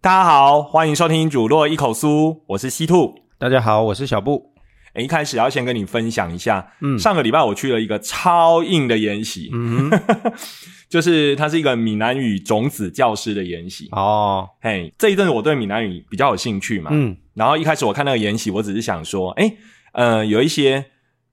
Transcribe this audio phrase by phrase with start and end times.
[0.00, 2.06] 大家好，欢迎收听《主落一口酥》，
[2.46, 3.14] 我是西兔。
[3.38, 4.53] 大家好，我是小布。
[4.94, 9.90] 诶一开始要先跟你分享一下，嗯，上个礼拜我去了一个超硬的研习，嗯，
[10.88, 13.88] 就是它是一个闽南语种子教师的研习。
[13.92, 19.56] 哦，嘿，这一阵子我对闽南语比较有兴趣嘛，嗯，然后一开始我看那个研习，我只是想说，诶
[19.92, 20.86] 呃，有一些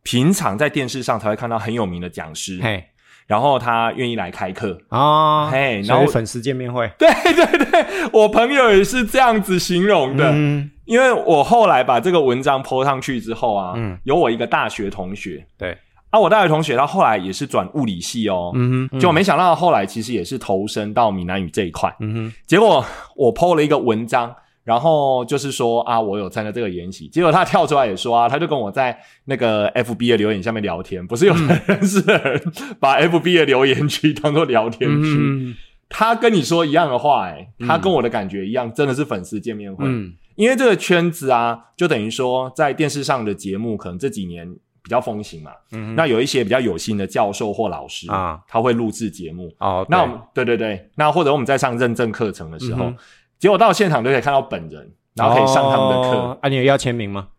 [0.04, 2.84] 平常在电视上才会看到很有名的讲师，嘿，
[3.28, 10.32] 然后他愿意来开课，哦，嘿，然后粉丝见面会，对对对，我朋友也是这样子形容的。
[10.34, 13.98] 嗯，因为我后来把这个文章 po 上去之后啊，嗯。
[14.04, 15.46] 有我一个大学同学。
[15.58, 15.78] 对，
[16.10, 22.84] 啊，我大学同学他后来也是转物理系哦，嗯哼，就没想到后来其实也是投身到闽南语这一块，嗯哼，结果
[23.16, 24.36] 我 po 了一个文章。
[24.64, 32.40] 然后就是说啊，我有参加这个研习，结果他跳出来也说啊，他就跟我在那个 FB 的留言下面聊天，不是有的人是人
[32.80, 35.56] 把 FB 的留言区当做聊天区，嗯
[35.90, 39.84] 他跟你说一样的话、欸，他跟我的感觉一样，真的是粉丝见面会。
[39.88, 44.52] 嗯因为这个圈子啊，就等于说在电视上的节目，可能这几年
[44.82, 45.52] 比较风行嘛。
[45.72, 49.54] 嗯，那有一些比较有心的教授或老师啊，他会录制节目。
[49.60, 52.98] 哦，那我们对对对，那或者我们在上认证课程的时候，嗯
[53.40, 56.18] 结果到现场都可以看到本人，然后可以上他们的课。
[56.18, 57.30] 哦啊，你有要签名吗？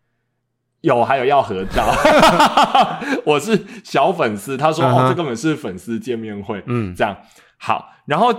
[0.81, 1.87] 有，还有要合照。
[3.25, 6.61] 我是小粉丝，他说、哦，这根本是粉丝见面会。
[6.67, 7.17] 嗯这样
[7.57, 8.35] 好，然后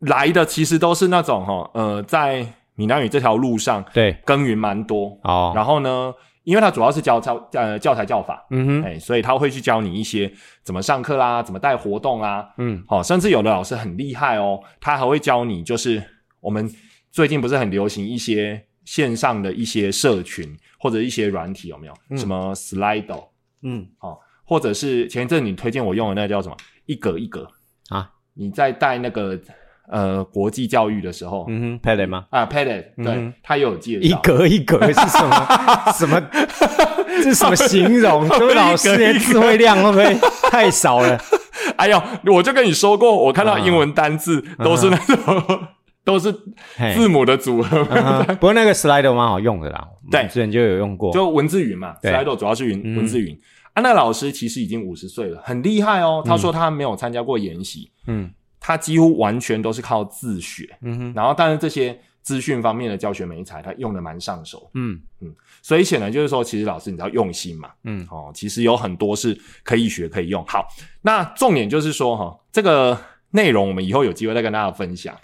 [0.00, 2.46] 来的其实都是那种哈，呃，在
[2.78, 5.18] 闽南语这条路上对，耕耘蛮多。
[5.24, 12.82] 哦，然后呢，因为它主要是教教呃教材教法，嗯哼，哎、所以他会去教你一些怎么上课啦，怎么带活动啦，嗯。
[12.86, 16.00] 好、甚至有的老师很厉害哦，他还会教你，就是
[16.40, 16.70] 我们
[17.10, 21.94] 最近不是很流行一些线上的一些社群或者一些软体，有没有？
[22.10, 22.16] 嗯。
[22.16, 23.24] 什么 Slido
[23.62, 23.84] 嗯。
[23.98, 26.56] 哦，或者是前一阵你推荐我用的那个叫什么？
[26.86, 27.46] 一格一格
[27.88, 29.38] 啊，你在带那个
[29.90, 32.26] 呃国际教育的时候、嗯哼 p a d 吗？
[32.30, 35.92] 啊 p a d 对、他也有介绍一格一格是什么？
[35.96, 36.20] 什么？
[37.06, 38.28] 这是什么形容？
[38.38, 40.16] 这位老师，你的词汇量会不会
[40.50, 41.18] 太少了？
[41.76, 45.44] 哎呦，我就跟你说过，我看到英文单字都是那种、
[46.04, 46.32] 都是
[46.94, 47.84] 字母的组合，
[48.34, 51.12] 不过那个 Slido 蛮好用的啦，对之前就有用过。
[51.12, 53.38] 就文字云嘛，Slido 主要是云、嗯文字云。
[53.74, 56.22] 啊，那老师其实已经五十岁了，很厉害哦。
[56.24, 60.68] 他说他没有参加过研习，嗯他几乎完全都是靠自学。
[60.82, 64.70] 嗯哼然后，但是这些资讯方面的教学美材，他用的蛮上手。
[64.74, 70.44] 嗯嗯所以显然就是说，其实老师你只要用心嘛，嗯哦，其实有很多是可以学可以用。
[70.46, 70.66] 好，
[71.02, 72.98] 那重点就是说哈，这个
[73.30, 75.16] 内容我们以后有机会再跟大家分享，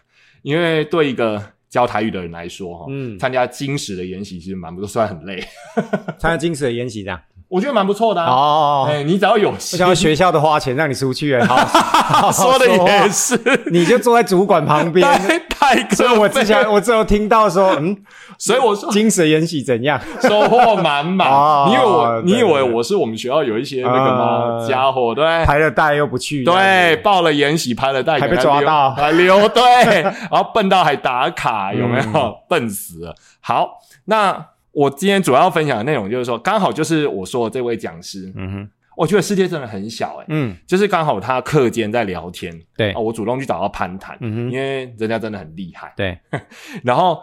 [0.43, 5.43] 因为对一个教台语的人来说哈，嗯，参加金石的研习其实蛮不错，虽然很累，
[6.19, 7.21] 参加金石的研习这样。
[7.49, 8.31] 我觉得蛮不错的啊。
[8.31, 13.39] 哦，哎、你只要有我心想要学校的花钱让你出去，好 说的也是，
[13.71, 15.07] 你就坐在主管旁边。
[15.07, 17.97] 太太可所以我之前我只有听到说，嗯，
[18.39, 20.01] 所以我说金石研习怎样？
[20.21, 21.29] 收获满满。
[21.31, 24.59] 哦你以为我，你以为我是我们学校有一些那个吗？
[24.59, 25.45] 呃家伙，对。
[25.45, 32.05] 排了带又不去，对，报了延禧，拍了带，还被抓到还溜，对，然后笨到还打卡，有没有？
[32.15, 33.15] 嗯 笨死了。
[33.41, 46.19] 好，那我今天主要分享的内容就是说，刚好就是我说的这位讲师，嗯哼，我觉得世界真的很小、欸，嗯，就是刚好他课间在聊天，对啊，我主动去找他攀谈，嗯哼因为人家真的很厉害，对，
[46.83, 47.21] 然后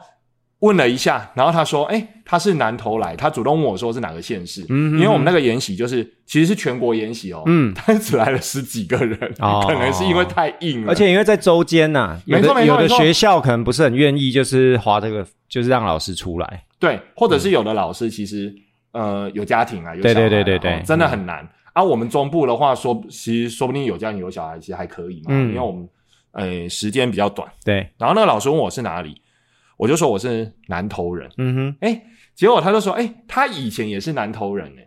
[0.60, 18.54] 问了一下，然后他说：“哎、他是南投来，他主动问我说是哪个县市，嗯哼因为我们那个研习就是其实是全国研习哦，嗯，但是只来了十几个人，哦可能是因为太硬了，而且因为在周间呐，有没错没的有的学校可能不是很愿意，就是花这个，就是让老师出来，对，或者是有的老师其实
[18.92, 21.48] 呃有家庭啊，有对小孩啊对对对对哦真的很难。
[21.74, 25.48] 啊，我们中部的话说，其实说不定有家庭有小孩，其实还可以嘛，嗯。
[25.50, 25.88] 因为我们
[26.34, 27.50] 呃时间比较短。
[27.64, 29.22] 对，然后那个老师问我是哪里，
[29.78, 32.02] 我就说我是南投人，嗯哼，哎，
[32.36, 34.82] 结果他就说，哎，他以前也是南投人呢。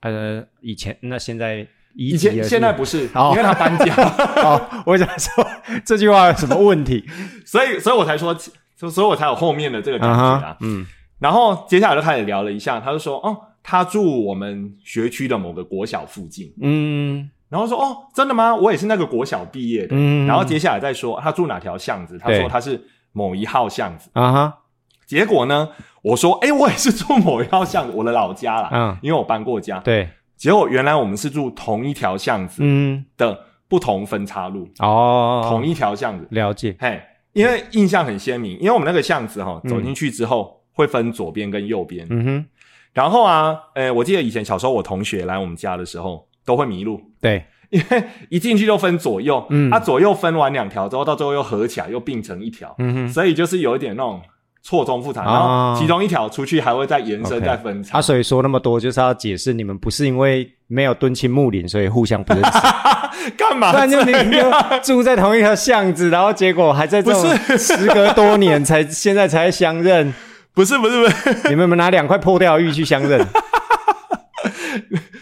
[0.00, 1.58] 呃，以前那现在
[1.94, 3.30] 以以前现在不是， 哦。
[3.32, 3.94] 因为他搬家，
[4.42, 5.46] 哦，我想说
[5.86, 7.04] 这句话有什么问题？
[7.46, 8.34] 所以所以我才说，
[8.74, 10.40] 所所以我才有后面的这个感觉啊。
[10.40, 10.84] 哈，嗯
[11.22, 17.30] 然后接下来就开始聊了一下，他就说，哦，他住我们学区的某个国小附近，嗯。
[17.48, 18.56] 然后说，哦，真的吗？
[18.56, 19.88] 我也是那个国小毕业的。
[19.90, 22.40] 嗯，然后接下来再说他住哪条巷子，他对。
[22.40, 22.82] 说他是
[23.12, 24.08] 某一号巷子。
[24.14, 24.58] 啊哈，
[25.06, 25.68] 结果呢，
[26.00, 28.96] 我说，哎，我也是住某一号巷子，我的老家啦，嗯。
[29.02, 29.78] 因为我搬过家。
[29.80, 33.04] 对，结果原来我们是住同一条巷子嗯。
[33.18, 36.26] 的不同分岔路，哦，同一条巷子。
[36.30, 37.02] 了解，嘿，
[37.34, 42.44] 因为印象很鲜明，因为我们那个巷子哈，走进去之后会分左边跟右边，嗯哼，
[42.92, 49.70] 然后啊，呃，我记得以前小时候我同学来我们家的时候都会迷路，对，因为一进去就分左右，嗯。
[49.70, 54.20] 它、左右分完两条之后，到最后又合起来又并成一条，嗯哼，所以就是有一点那种
[54.62, 57.98] 错综复杂，然哦后其中一条出去还会再延伸再分叉。
[57.98, 58.02] 啊，。
[58.02, 62.50] 所以说那么多就是要解释你们不是因为没有敦亲睦邻，所以互相不认识，
[63.36, 64.36] 干嘛不然就这你
[64.82, 70.12] 住在同一条巷子，然后结果还在这种不时隔多年才现在才相认，
[70.54, 73.26] 不是不是不是，你们有拿两块破掉的玉去相认？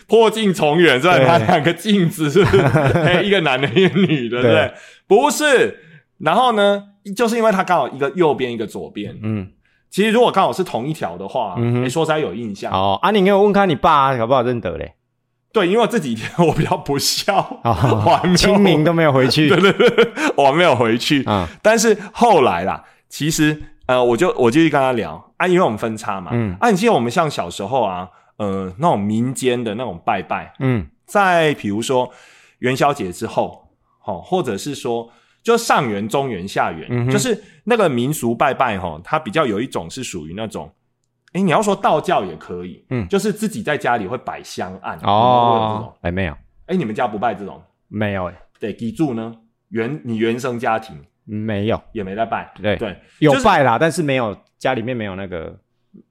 [0.06, 1.16] 破镜重圆，是吧？
[1.16, 2.62] 对拿两个镜子，是不是？
[2.98, 4.74] 哎一个男的，一个女的，对不对对？
[5.06, 5.78] 不是。
[6.18, 6.82] 然后呢，
[7.16, 9.16] 就是因为它刚好一个右边，一个左边。
[9.22, 9.48] 嗯，
[9.88, 12.72] 其实如果刚好是同一条的话，嗯哼哎说实在有印象。
[12.72, 14.94] 哦，啊，你给我问看你爸搞不好认得嘞？
[15.52, 21.24] 对，因为这几天我比较不孝，我哦还没有清明都没有回去对对 对，我还没有回去。
[21.24, 32.08] 啊，但是后来啦，其实呃，我就我就去跟他聊啊，因为我们分叉嘛，嗯啊，你记得我们像小时候啊，呃，那种民间的那种拜拜，嗯在比如说
[32.60, 33.68] 元宵节之后，
[34.04, 35.10] 哦，或者是说
[35.42, 40.70] 就上元、中元、下元，嗯就是那个民俗拜拜，哈，它比较有一种是属于那种。
[41.32, 46.34] 哎，你要说道教也可以，嗯就是自己在家里会摆香案，哦，哎，没有
[46.66, 47.60] 哎，你们家不拜这种？
[47.88, 49.34] 没有哎，得记住呢，
[49.70, 50.96] 原你原生家庭
[51.30, 55.56] 没有，也没在拜，对对，有拜啦，但是没有家里面没有那个。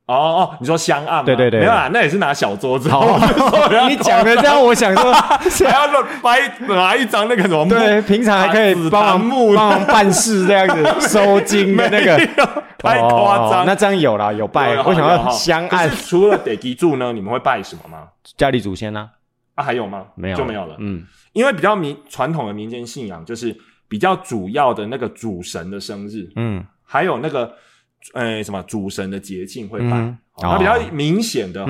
[0.07, 1.23] 哦哦，你说香案吗？
[1.23, 2.89] 对对对没有啦，那也是拿小桌子。
[3.87, 12.17] 你讲的这样，我想说， 还要弄掰拿一张那个什么对，平常还可以紫帮忙木帮忙办事这样子， 收金的那个
[12.79, 13.61] 太夸张。
[13.61, 14.71] 哦那这样有啦，有拜。
[14.71, 18.07] 有我想要香案除了得记住呢，你们会拜什么吗？
[18.35, 19.09] 家里祖先呢，
[19.55, 20.05] 啊，还有吗？
[20.15, 20.75] 没有就没有了。
[20.79, 23.55] 嗯因为比较民传统的民间信仰，就是
[23.89, 27.53] 比较主要的那个主神的生日，嗯还有那个
[28.13, 30.15] 呃什么主神的节庆会拜。
[30.41, 31.65] 那比较哦明显的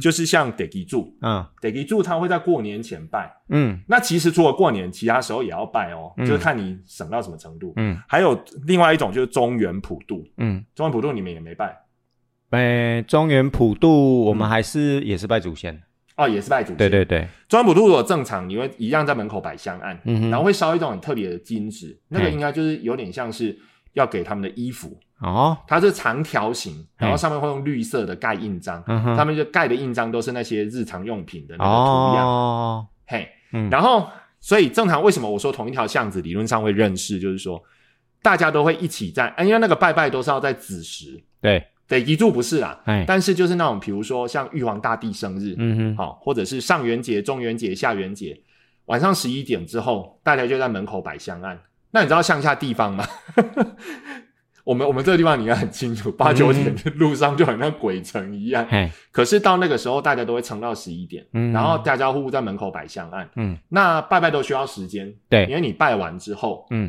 [0.00, 3.28] 就是像得记住，嗯得记住他会在过年前拜。
[3.48, 7.72] 嗯那其实除了过年，其他时候也要拜哦，嗯就是看你省到什么程度。
[7.74, 11.76] 嗯还有另外一种就是中原普渡，嗯，中原普渡你们也没拜
[12.50, 15.82] 诶，中原普渡我们还是也是拜祖先。
[16.16, 16.76] 哦，也是拜祖先。
[16.76, 23.58] 对对对，中原普渡如果正常，你会一样在门口摆香案，嗯然后会烧一种很特别的金纸，那个嘿应该就是有点像是
[23.94, 29.16] 要给他们的衣服，哦，它是长条形，然后上面会用绿色的盖印章，嗯哼。
[29.16, 33.70] 他们就盖的印章都是那些日常用品的那个图样，哦，嘿，嗯。
[33.70, 34.08] 然后
[34.40, 37.62] 所以正常为什么我说同一条巷子理论上会认识，就是说
[38.22, 48.38] 大家都会一起在，啊因为那个拜拜都是要在子时，对，得遗住不是啦，哎，但是就是那种比如说像玉皇大帝生日，嗯哼，好、或者是上元节、中元节、下元节，
[48.86, 51.58] 晚上十一点之后，大家就在门口摆香案。
[51.90, 53.04] 那你知道乡下地方吗？
[54.64, 58.64] 我们我们这个地方你应该很清楚，八九点的路上就很像鬼城一样。
[58.70, 63.28] 嘿，可是到那个时候，大家都会撑到十一点，嗯然后家家户户在门口摆香案。
[63.34, 66.88] 嗯那拜拜都需要时间，对因对，为你拜完之后，嗯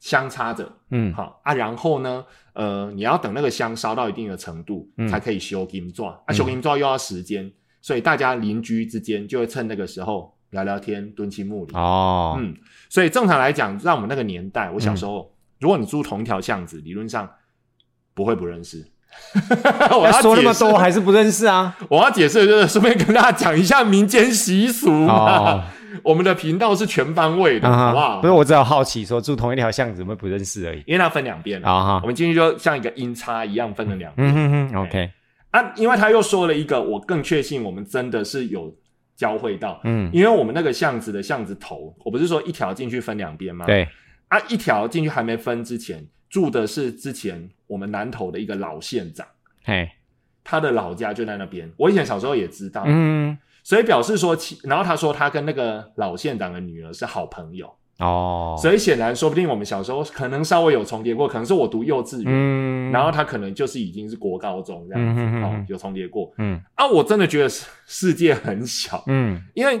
[0.00, 2.24] 香插着，嗯好啊，然后呢，
[2.54, 11.76] 呃，你要等那个香烧到一定的程度，嗯才可以修金钻啊，嗯修金钻又要时间，所以大家邻居之间就会趁那个时候聊聊天、蹲亲睦邻。
[11.76, 12.56] 哦，嗯，
[12.88, 17.28] 所以正常来讲，在我们那个年代，我小时候，如果你住同一条巷子，理论上
[18.14, 18.86] 不会不认识。
[20.00, 21.76] 我要说那么多还是不认识啊？
[21.90, 25.14] 我要解释就是顺便跟大家讲一下民间习俗嘛。
[25.14, 25.64] 哦，
[26.02, 28.20] 我们的频道是全方位的，啊好不好？
[28.20, 30.82] 不是，我只有好奇，说住同一条巷子，有没有不认识而已。
[30.86, 34.28] 因为它分两边啊哈我，们进去就像一个音叉一样分了两边。
[34.28, 35.10] 嗯哼哼，OK，
[35.50, 38.74] 啊，因为他又说了一个，我更确信我们真的是有
[39.16, 43.88] 交汇到，嗯，因为我们那个巷子的巷子头，我不是说一条进去分两边吗？，对，
[44.28, 49.26] 啊，一条进去还没分之前，住的是之前我们南头的一个老县长，
[49.64, 49.90] 嘿，
[50.44, 51.70] 他的老家就在那边。
[51.76, 62.26] 我以前小时候也知道，嗯，所以表示说其，然后他说他跟那个老县长的女儿是好朋友，哦，所以显然说不定我们小时候可能稍微有重叠过，可能是我读幼稚园。
[62.26, 66.32] 嗯，然后他可能就是已经是国高中这样子，有重叠过。
[66.38, 66.60] 嗯。
[66.74, 66.86] 啊！
[66.86, 69.42] 我真的觉得世世界很小，嗯。
[69.54, 69.80] 因为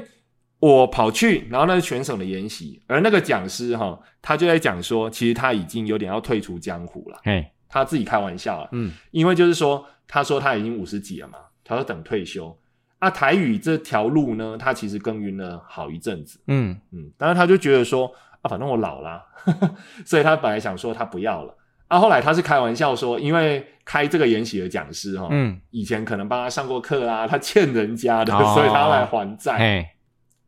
[0.58, 8.92] 我跑去，然后那是全省的研习，而那个讲师哈，他就在讲说，其实他已经有点要退出江湖了，嘿，他自己开玩笑了，嗯。
[9.10, 12.54] 因为就是说，他说他已经五十几了嘛，他说等退休。
[13.00, 16.78] 啊，台语这条路呢，他其实耕耘了好一阵子，嗯。
[16.92, 18.06] 嗯，当然他就觉得说
[18.42, 19.24] 啊，反正我老啦，
[20.06, 21.56] 所以他本来想说他不要了。
[21.88, 28.54] 啊，后来他是开玩笑说，因为开这个研习的讲师哈，嗯，以前可能帮他上过课啊， 他欠人家的，哦。
[28.54, 29.90] 所以他要来还债，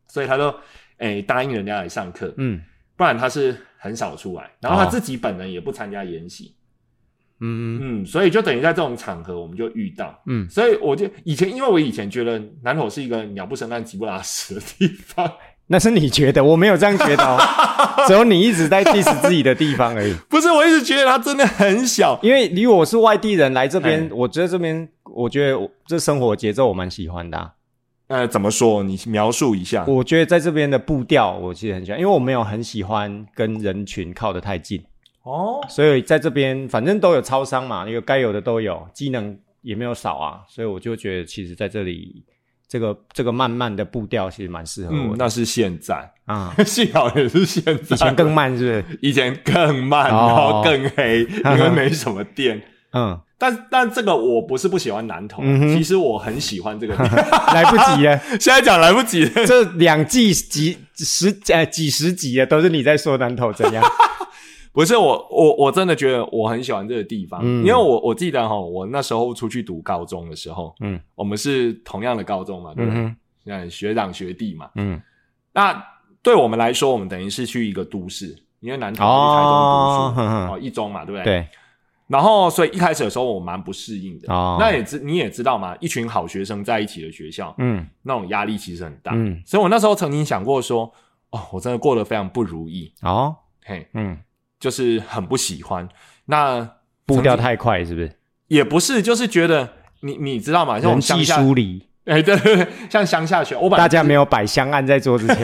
[0.07, 0.55] 所以他就
[0.97, 2.33] 诶、答应人家来上课。
[2.37, 2.61] 嗯。
[2.95, 4.49] 不然他是很少出来。
[4.61, 4.89] 然后他哦。
[4.89, 6.55] 自己本人也不参加研习，
[7.45, 10.17] 嗯嗯，所以就等于在这种场合我们就遇到。
[10.27, 15.29] 嗯，所以我就以前，因为我以前觉得南投是一个鸟不生蛋、鸡不拉屎的地方，
[15.67, 17.37] 那是你觉得，我没有这样觉得哦，
[18.07, 20.13] 只有你一直在 diss 自己的地方而已。
[20.29, 22.19] 不是，我一直觉得它真的很小。
[22.21, 27.53] 因为离我是外地人来这边哎，我觉得这边，我觉得我这生活节奏我蛮喜欢的啊、
[28.07, 28.83] 呃，怎么说？
[28.83, 29.85] 你描述一下。
[29.87, 34.83] 我觉得在这边的步调，我其实很喜欢，因为我没有很喜欢跟人群靠得太近，
[35.23, 42.23] 哦，所以在这边反正都有超商嘛，有该有的都有，机能也没有少啊，所以我就觉得其实在这里
[42.67, 46.53] 这个这个慢慢的步调其实蛮适合我，嗯那是现在，啊。
[46.65, 47.95] 幸好也是现在。
[47.95, 48.99] 以前更慢是不是？
[49.01, 52.61] 以前更慢，哦然后更黑，因为没什么电。
[52.93, 57.15] 嗯，但但这个我不是不喜欢南投，嗯其实我很喜欢这个地方。
[57.55, 59.45] 来不及了，现在讲来不及了。
[59.45, 63.83] 这两季几十呃几十集啊，都是你在说南投怎样？
[64.73, 72.99] 不是我，我我真的觉得我很喜欢这个地方，嗯因为我我记得哈，我那时候出去读高中的时候，嗯我们是同样的高中嘛，对不对？
[72.99, 73.15] 嗯哼
[73.45, 74.69] 嗯，学长学弟嘛。
[74.75, 74.99] 嗯，
[75.53, 75.85] 那
[76.21, 81.25] 对我们来说，我们等于是去一个都市，因为南投去台中读书，哦，一中嘛，对不对？。
[81.25, 81.47] 对，
[82.07, 84.33] 然后，所以一开始的时候，我蛮不适应的。
[84.33, 89.11] 哦那也知你也知道嘛，一群好学生在一起的学校，嗯那种压力其实很大。
[89.13, 90.91] 嗯，所以我那时候曾经想过说，
[91.31, 94.17] 哦，我真的过得非常不如意，哦，嘿，嗯，
[94.63, 95.85] 就是很不喜欢。
[96.27, 96.65] 那
[97.05, 98.09] 步调太快是不是？
[98.47, 99.67] 也不是，就是觉得
[99.99, 100.79] 你你知道吗？
[100.79, 105.43] 像我人际们乡下，疏离，哎，对对对，像乡下学，我把大家没有摆香案在桌子前，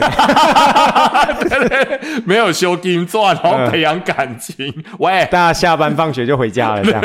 [1.50, 4.72] 对对没有修金钻，然后培养感情。
[4.98, 7.02] 喂，大家下班放学就回家了，这样。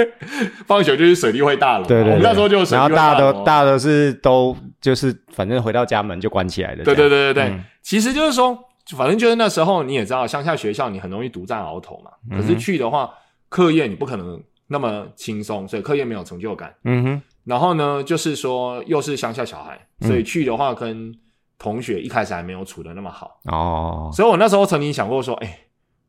[0.66, 6.84] 放学就是水利会大楼嘛，对对对，我们那时候就有水利然后大家都大家都是都就是反正回到家门就关起来了。
[6.84, 8.56] 对对对对对，嗯其实就是说，
[8.96, 12.10] 反正就是那时候你也知道，乡下学校你很容易独占鳌头嘛。
[12.36, 13.12] 可是去的话，
[13.48, 16.74] 课业你不可能那么轻松，所以课业没有成就感。
[16.84, 21.14] 嗯哼，然后呢，就是说又是乡下小孩，所以去的话跟
[21.58, 23.38] 同学一开始还没有处的那么好。
[23.44, 25.58] 哦所以我那时候曾经想过说，哎、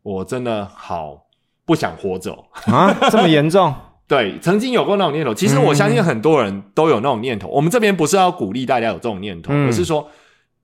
[0.01, 1.25] 我真的好
[1.65, 2.45] 不想活着哦。
[2.73, 3.73] 啊，这么严重？
[4.07, 5.33] 对，曾经有过那种念头。
[5.33, 7.47] 其实我相信很多人都有那种念头。
[7.47, 10.05] 我们这边不是要鼓励大家有这种念头，嗯而是说，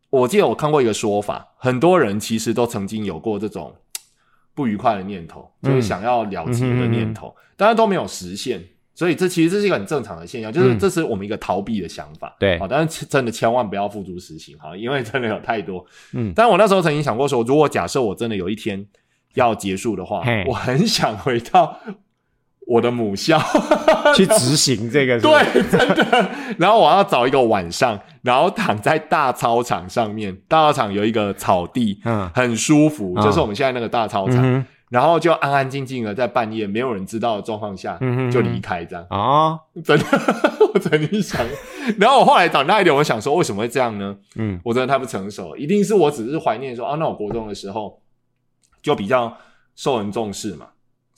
[0.10, 3.76] 我记得我看过一个说法，很多人其实都曾经有过这种
[4.56, 8.64] 不愉快的念头，就是嗯想要了结的念头，当然都没有实现。
[8.96, 12.36] 所以这其实这是一个很正常的现象，就是嗯这是我们一个逃避的想法。
[12.40, 15.86] 对好，但是真的千万不要付诸实行哈，因为真的有太多。
[16.14, 18.84] 嗯但我那时候曾经想过说，如果假设我真的有一天
[19.36, 21.80] 要结束的话，我很想回到
[22.68, 23.40] 我的母校。
[24.16, 25.20] 去执行这个？
[25.20, 26.30] 对，真的。
[26.58, 34.38] 然后我要找一个晚上，然后躺在大操场上面，大操场有一个草地，嗯很舒服，嗯就是我们现在那个大操场。
[34.42, 40.06] 嗯然后就安安静静的在半夜没有人知道的状况下、嗯哼就离开，这样啊，哦，真的，
[40.74, 41.46] 我曾经想。
[42.00, 44.16] 然后我后来长大一点，我想说为什么会这样呢？
[44.38, 48.00] 嗯我真的太不成熟，一定是我只是怀念说啊，那我国中的时候
[48.82, 49.36] 就比较
[49.76, 50.68] 受人重视嘛，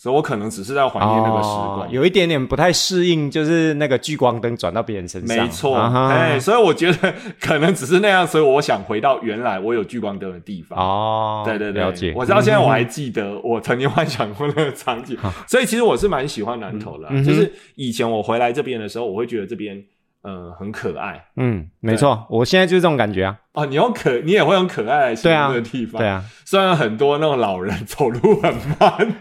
[0.01, 1.81] 所以我可能只是在怀念那个时光。
[1.81, 5.37] 哦有一点点不太适应，就是那个聚光灯转到别人身上。
[5.37, 10.79] 没错，哎、所以我觉得 可能只是那样，所以我想回到原来我有聚光灯的地方。
[10.79, 12.13] 哦，对对对，了解。
[12.15, 19.83] 我知道现在我还嗯记得我曾经幻想过那个场景， 所以其实我是蛮喜欢南投的就是以前我回来这边的时候，我会觉得这边
[20.21, 23.37] 呃很可爱嗯，没错，我现在就是这种感觉啊。
[23.53, 23.65] 哦。
[23.65, 25.99] 你用可，你也会用可爱来形容这个地方。
[26.01, 29.15] 对啊，虽然很多那种老人 走路很慢，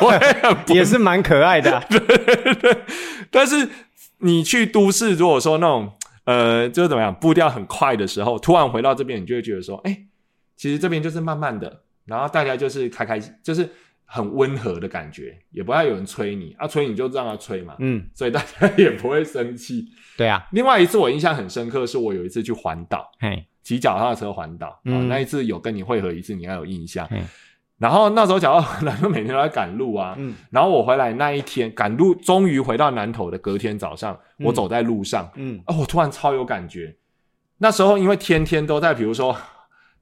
[0.00, 1.84] 我也很不 也是蛮可爱的啊。
[3.30, 3.68] 但是
[4.18, 5.92] 你去都市，如果说那种
[6.24, 9.96] 呃，就是怎么样，步调很快的时候，突然回到这边，你就会觉得说，哎、
[10.56, 13.68] 其实这边就是慢慢的，然后大家就是开开心，就是
[14.12, 19.86] 很温和的感觉，也不要有人催你，啊，催你就让他催嘛，嗯，所以大家也不会生气。
[20.16, 27.06] 对啊，另外一次我印象很深刻，是我有一次去环岛，嘿，骑脚踏车环岛，啊、嗯那一次有跟你会合一次，你应该有印象。
[27.12, 27.22] 嗯。
[27.78, 30.34] 然后那时候脚踏车每天都在赶路啊，嗯。
[30.50, 34.46] 然后我回来那一天赶路，终于回到南投的隔天早上，嗯。
[34.46, 35.62] 我走在路上，嗯。
[35.66, 36.96] 哦，我突然超有感觉。
[37.58, 39.36] 那时候因为天天都在，比如说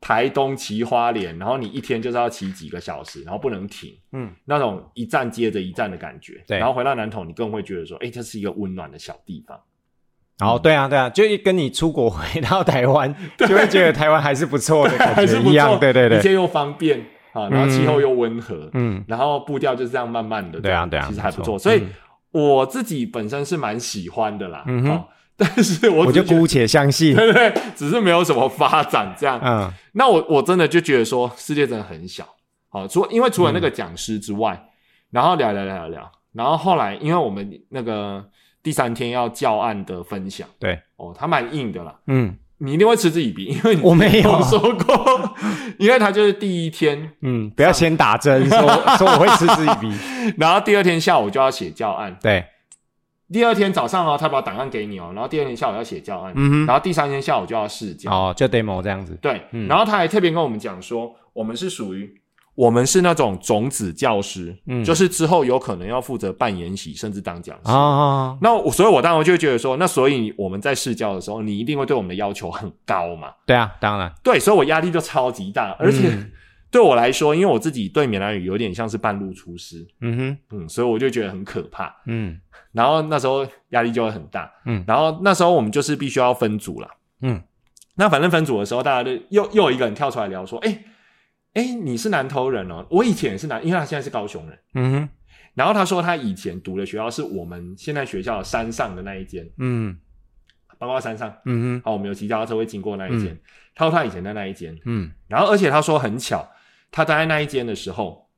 [0.01, 6.43] 台东骑花莲，然后你一天就是要骑几个小时，然后不能停，嗯，那种一站接着一站的感觉。
[6.47, 6.59] 对。
[6.59, 9.59] 然后回到南投，你更会觉得说，哎，这是一个温暖的小地方。
[10.41, 15.79] 哦，对啊，对啊，就跟你出国回到台湾， 就会觉得台湾还是不错的感觉一样。
[15.81, 17.01] 对对对，一切又方便
[17.33, 21.59] 啊，然后气候又温和，嗯，然后步调就是这样慢慢的，对啊对啊其实还不错。
[21.59, 21.91] 所以嗯。
[22.31, 24.63] 我自己本身是蛮喜欢的啦。
[24.67, 24.91] 嗯哼。
[24.93, 27.15] 哦但是我我就姑且相信。
[27.15, 29.41] 对对，只是没有什么发展这样。
[29.43, 32.27] 嗯那我我真的就觉得说，世界真的很小。
[32.69, 34.69] 好，除因为除了那个讲师之外，
[35.11, 38.25] 然后聊聊聊聊聊，然后后来因为我们那个
[38.63, 45.35] 第三天要教案的分享，对，哦，他蛮硬的啦，嗯，你一定会嗤之以鼻，因为你我没有说过，
[45.79, 48.61] 因为他就是第一天，嗯，不要先打针，说
[48.99, 49.93] 说我会嗤之以鼻。
[50.37, 52.45] 然后第二天下午就要写教案，对，
[53.33, 59.17] 第二天早上哦，他把档案给你哦，然后第二天下午要写教案，嗯哼，然后第三天下午就要试教，哦，就 demo 这样子。
[59.21, 59.69] 对，嗯。
[59.69, 62.11] 然后他还特别跟我们讲说，我们是属于
[62.55, 64.83] 我们是那种种子教师，嗯。
[64.83, 67.71] 就是之后有可能要负责办研习，甚至当讲师。
[67.71, 73.29] 啊，那我所以，我当然就会觉得说，那所以我们在试教的时候，你一定会对我们的要求很高嘛？
[73.45, 76.33] 对啊，当然，对，所以我压力就超级大，而且嗯
[76.71, 81.95] 对我来说，因为我自己对闽南语有点像是半路出师，嗯哼，嗯，所以我就觉得很可怕。
[82.07, 82.41] 嗯
[82.73, 86.89] 然后那时候压力就会很大，嗯然后那时候我们就是必须要分组了。
[87.23, 87.43] 嗯
[87.95, 90.85] 那反正分组的时候，大家就又又有一个人跳出来聊说：“哎、
[91.55, 94.59] 哎、你是南投人哦，我以前也是南，因为他现在是高雄人。
[94.75, 95.09] 嗯哼，
[95.55, 99.99] 然后他说他以前读的学校是我们现在学校山上的那一间，嗯
[100.79, 103.37] 包括山上，嗯哼，好，我们有骑脚踏车会经过那一间。
[103.75, 106.49] 他说他以前在那一间，嗯然后而且他说很巧，
[106.91, 108.29] 他待在那一间的时候，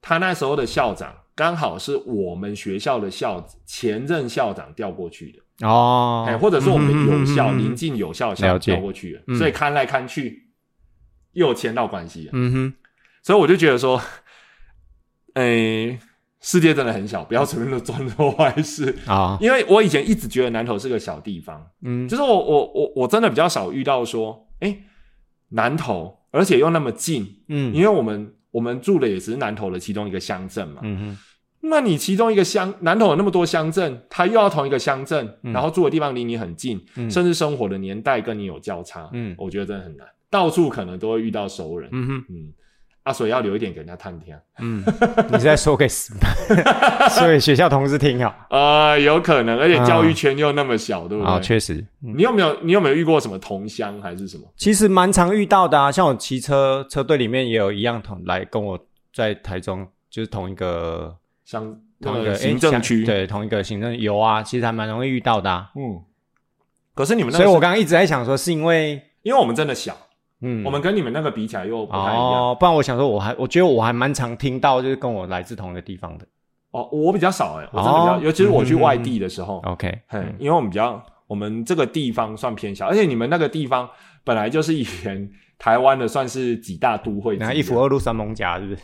[0.00, 10.50] 他那时候的校长刚好是我们学校的校前任校长调过去的，哦哎、，或者是我们有校嗯临近有校校调过去的，嗯所以看来看去
[11.32, 12.30] 又有牵到关系了。
[12.34, 12.74] 嗯哼，
[13.22, 14.00] 所以我就觉得说，
[15.34, 15.98] 诶、
[16.40, 18.94] 世界真的很小，不要随便的做做坏事。
[19.06, 24.84] 啊，因为我以前一直觉得南投是个小地方，嗯就是我我我我真的比较少遇到说，诶、
[25.54, 27.72] 南投，而且又那么近，嗯。
[27.74, 30.80] 因为我们我们住的也只是南投的其中一个乡镇嘛。
[30.82, 31.18] 嗯哼，
[31.68, 35.52] 那你其中一个乡南投有那么多乡镇，他又要同一个乡镇，嗯。
[35.52, 37.10] 然后住的地方离你很近，嗯。
[37.10, 39.34] 甚至生活的年代跟你有交叉，嗯。
[39.38, 42.52] 我觉得真的很难，到处可能都会遇到熟人，嗯哼，嗯，
[43.04, 44.34] 啊，所以要留一点给人家探听。
[44.58, 44.82] 嗯，
[45.30, 48.34] 你是在说给 所以学校同事听啊？
[48.50, 51.32] 呃，有可能，而且教育圈又那么小，对不对？
[51.32, 54.44] 啊，确实，你有没有你有没有遇过什么同乡还是什么？
[54.56, 58.78] 其实蛮常遇到的啊，像我骑车车队里面也有一样同来跟我
[59.14, 61.14] 在台中，就是同一个
[61.44, 65.70] 乡同一个行政区，，对，同一个行政有啊，其实还蛮容易遇到的啊。
[65.76, 66.02] 嗯。
[66.94, 69.96] 可是你们那所以我刚刚一直在想说，是因为因为我们真的小，
[70.44, 72.16] 嗯，我们跟你们那个比起来又不太一样。
[72.16, 76.26] 哦，不然我想说，我还我觉得我还蛮常听到，就是跟我来自同一个地方的。
[76.70, 83.88] 哦，我比较少哎，我真的比较，哦尤其是我去外地的时候，OK，嘿，嗯因为我们比较，我们这个地方算偏小，而且你们那个地方
[84.24, 88.82] 本来就是以前台湾的算是几大都会那一啊，然后一府二路三艋甲是不是？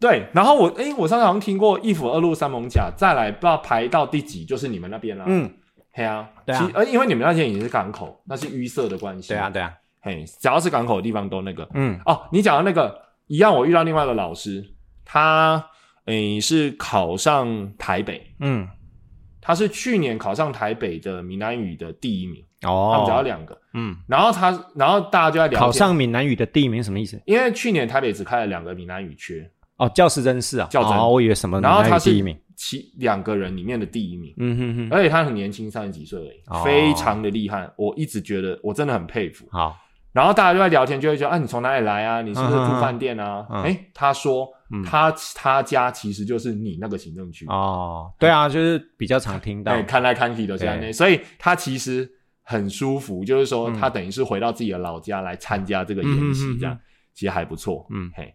[0.00, 5.48] 对，然后我诶，我上次好像听过一府二路三艋甲，再来不知道排到第几，就是你们那边啦。，嗯，
[5.94, 9.28] 对啊，对啊其呃，因为你们那边也是港口，那是淤塞的关系。
[9.28, 11.68] 对啊，，对啊，嘿，只要是港口的地方都那个。
[11.74, 14.64] 嗯哦，你讲的那个一样，我遇到另外一个老师，
[15.04, 15.64] 他
[16.06, 18.68] 诶是考上台北，嗯，
[19.40, 23.56] 他是去年考上台北的闽南语的第一名，哦他们只要哦，两个。
[23.74, 27.22] 嗯，然后他，然后大家就在聊考，上闽南语的第一名什么意思？
[27.24, 32.36] 因为去年台北只开了两个闽南语缺，哦，教师真是啊，教甄哦，我以为什么然后他是语第一名。
[32.54, 34.32] 其两个人里面的第一名。
[34.36, 37.68] 嗯哼哼，而且他很年轻，三十几岁而已，哦非常的厉害。
[37.76, 39.46] 我一直觉得我真的很佩服。
[39.50, 39.76] 好，
[40.12, 42.20] 然后大家就在聊天，就会说啊，你从哪里来啊？
[42.22, 43.46] 你是不是住饭店啊？
[43.50, 49.82] 嗯哎、他说、嗯他他家其实就是你那个行政区，哦，对啊，就是比较常听到哎、。
[49.82, 52.10] 看来看去都是这样对所以他其实
[52.42, 56.78] 很舒服，就是说嗯他等于是回到自己的老家来参加这个演习，这样、
[57.12, 57.86] 其实还不错。
[57.90, 58.34] 嗯嘿，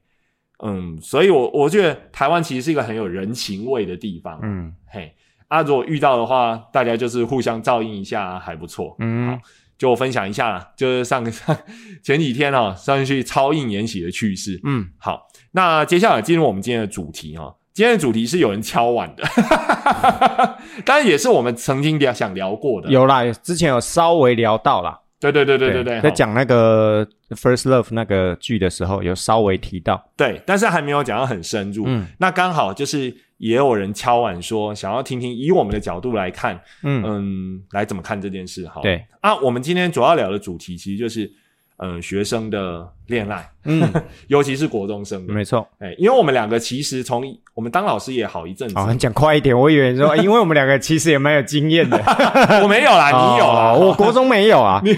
[0.63, 4.40] 嗯，所以我我觉得台湾其实是一个很有人情味的地方。
[4.44, 5.13] 嗯嘿，
[5.48, 8.96] 啊，如果遇到的话，大家就是互相照应一下，还不错。
[9.00, 9.40] 嗯好，
[9.78, 11.58] 就分享一下啦，就是上 上
[12.04, 14.60] 前几天哦，上去超硬研习的趣事。
[14.63, 17.56] 嗯，好，那接下来进入我们今天的主题哦。
[17.74, 19.24] 今天的主题是有人敲碗的，
[20.84, 22.90] 当然也是我们曾经聊想聊过的。
[22.90, 25.00] 有啦，之前有稍微聊到啦。
[25.20, 30.12] 对对对对对对，在讲那个《First Love》那个剧的时候，有稍微提到。
[30.16, 31.84] 对，但是还没有讲到很深入。
[31.88, 38.68] 嗯那刚好就是也有人敲碗说，想要听听以我们的角度来看，嗯，嗯，来怎么看这件事？
[38.68, 41.32] 好，对，啊，我们今天主要聊的主题其实就是，
[41.80, 43.88] 嗯，学生的恋爱，嗯，
[44.28, 45.32] 尤其是国中生的。
[45.34, 45.68] 没错。
[45.78, 51.96] 哎，因为我们两个其实从我们当老师也好一阵子，哦，你讲快一点，我以为你说， 哎因为我们两个其实也蛮有经验的。
[52.63, 54.98] 我没有啦，你有啦，哦我国中没有啊，你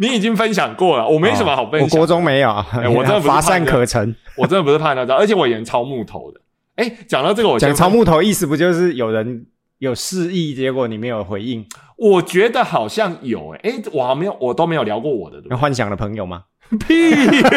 [0.00, 1.88] 你已经分享过了，我没什么好分享。
[1.88, 4.14] 我国中没有我真的不是乏善可陈。
[4.36, 6.40] 我真的不是怕那招，而且我演超木头的。
[6.74, 9.46] 哎，讲到这个，我先讲超木头意思不就是有人
[9.78, 11.64] 有示意，结果你没有回应？
[12.02, 16.42] 我觉得好像有诶、诶、我好像没有，我都没有聊过我的，对不那幻想的朋友吗？
[16.88, 17.10] 屁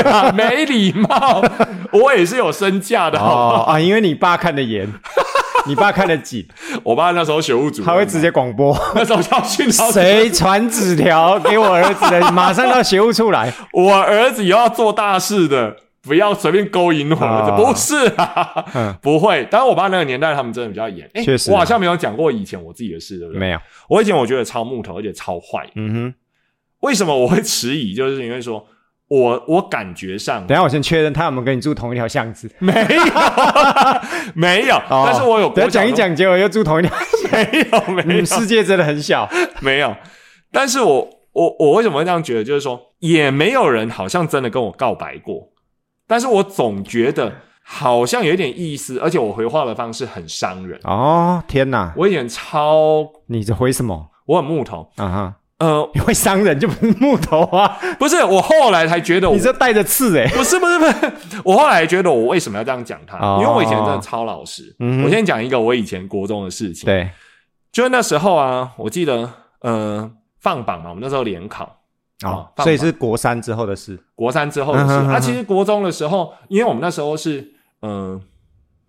[0.04, 1.42] 呀、 没礼貌，
[1.94, 3.64] 我也是有身价的，好不好？
[3.64, 4.92] 哦啊，因为你爸看得严，
[5.66, 6.46] 你爸看得紧，
[6.84, 13.52] 我爸那时候学务主任，他会直接广播，那时候校训老师谁传纸条给我儿子的，马上到学务处来。
[13.72, 17.16] 我儿子以后要做大事的，不要随便勾引我
[17.58, 19.44] 不是啊，嗯不会。
[19.52, 21.10] 当然，我爸那个年代他们真的比较严。
[21.14, 23.40] 诶确实啊我好像没有讲过以前我自己的事，对不对？
[23.40, 25.70] 没有，我以前我觉得超木头，而且超坏。
[25.76, 26.14] 嗯哼
[26.82, 27.94] 为什么我会迟疑？
[27.94, 28.64] 就是因为说
[29.08, 30.46] 我我感觉上。
[30.46, 32.50] 等一下我先确认他有没有跟你住同一条巷子。
[32.60, 33.04] 没有，
[34.36, 34.76] 没有。
[34.90, 36.92] 哦但是我有等一下讲一讲，结果又住同一条，
[37.90, 39.28] 没有没有世界真的很小。
[39.62, 39.96] 没有。
[40.52, 42.44] 但是我我我为什么会这样觉得？
[42.44, 45.50] 就是说，也没有人好像真的跟我告白过，
[46.08, 47.32] 但是我总觉得
[47.64, 50.80] 好像有点意思，而且我回话的方式很伤人。
[50.84, 51.94] 哦，天哪！
[51.98, 54.10] 我以前超，你这回什么？
[54.28, 57.78] 我很木头，啊哈，呃，你会伤人就不是木头啊！
[58.00, 63.18] 不是，我后来才觉得我你这带着刺哎、不是不是不是， 我后来觉得我为什么要这样讲他？
[63.20, 64.76] 哦因为我以前真的超老实。
[64.80, 67.10] 嗯我先讲一个我以前国中的事情，对，
[67.72, 69.30] 就是那时候啊，我记得
[69.62, 71.78] 呃放榜嘛，我们那时候联考，
[72.24, 74.00] 哦，所以是国三之后的事。
[74.16, 74.94] 国三之后的事。
[74.94, 77.42] 啊，其实国中的时候，因为我们那时候是
[77.82, 78.22] 嗯、呃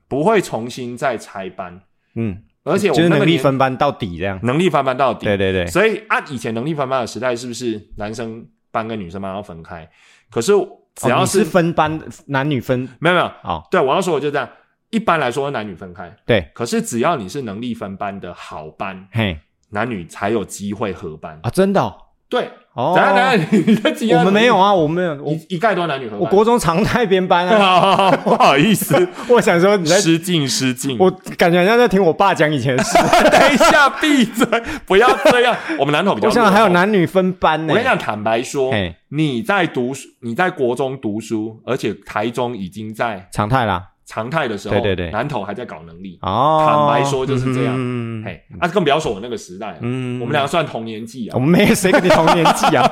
[0.08, 1.80] 不会重新再拆班，
[2.14, 4.38] 嗯，而且我就是能力分班到底这样。
[4.44, 5.26] 能力分班到底。
[5.26, 9.90] 对对对，所以按以前能力分班的时代，是不是男生班跟女生班要分开？
[10.30, 10.52] 可是
[10.94, 14.48] 只要哦是分班，男女分没有没有，哦，对我要说我就这样。
[14.90, 19.36] 一般来说男女分开，对，可是只要你是能力分班的好班，嘿
[19.70, 21.36] 男女才有机会合班。
[21.42, 21.92] 啊，真的哦，
[22.28, 26.20] 对，哦等一下等下，你的经验我们没有，啊，我们没有，我一一概都是男女合班。
[26.20, 28.10] 我国中常态编班啊。
[28.24, 30.96] 不好意思，我想说你在，失敬失敬。
[30.98, 31.08] 我
[31.38, 32.98] 感觉好像在听我爸讲以前的事。
[33.30, 34.44] 等一下闭嘴，
[34.86, 35.56] 不要这样。
[35.78, 36.68] 我们南投比较，我想还有。
[36.70, 37.72] 男女分班呢。
[37.72, 43.82] 我跟你讲，坦白说嘿，你在读书，你在国中读书，而且台中已经在常态啦。
[44.06, 46.18] 常态的时候，对对对南投还在搞能力。
[46.22, 51.34] 哦，坦白说就是这样嗯嘿，啊，更不要说我那个时代，嗯我们两个算同年纪啊。
[51.34, 52.90] 我们没有谁跟你同年纪啊。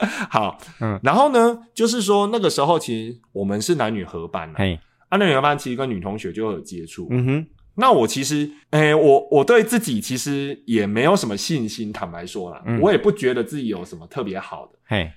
[0.28, 7.06] 好，嗯然后呢，就是说那个时候其实我们是男女合班啊，嘿，啊，男女合班其实跟女同学就有接触。
[7.10, 15.12] 嗯哼，那我其实，诶、我我对自己其实也没有什么信心，坦白说啦，嗯我也不觉得自己有什么特别好的，嘿，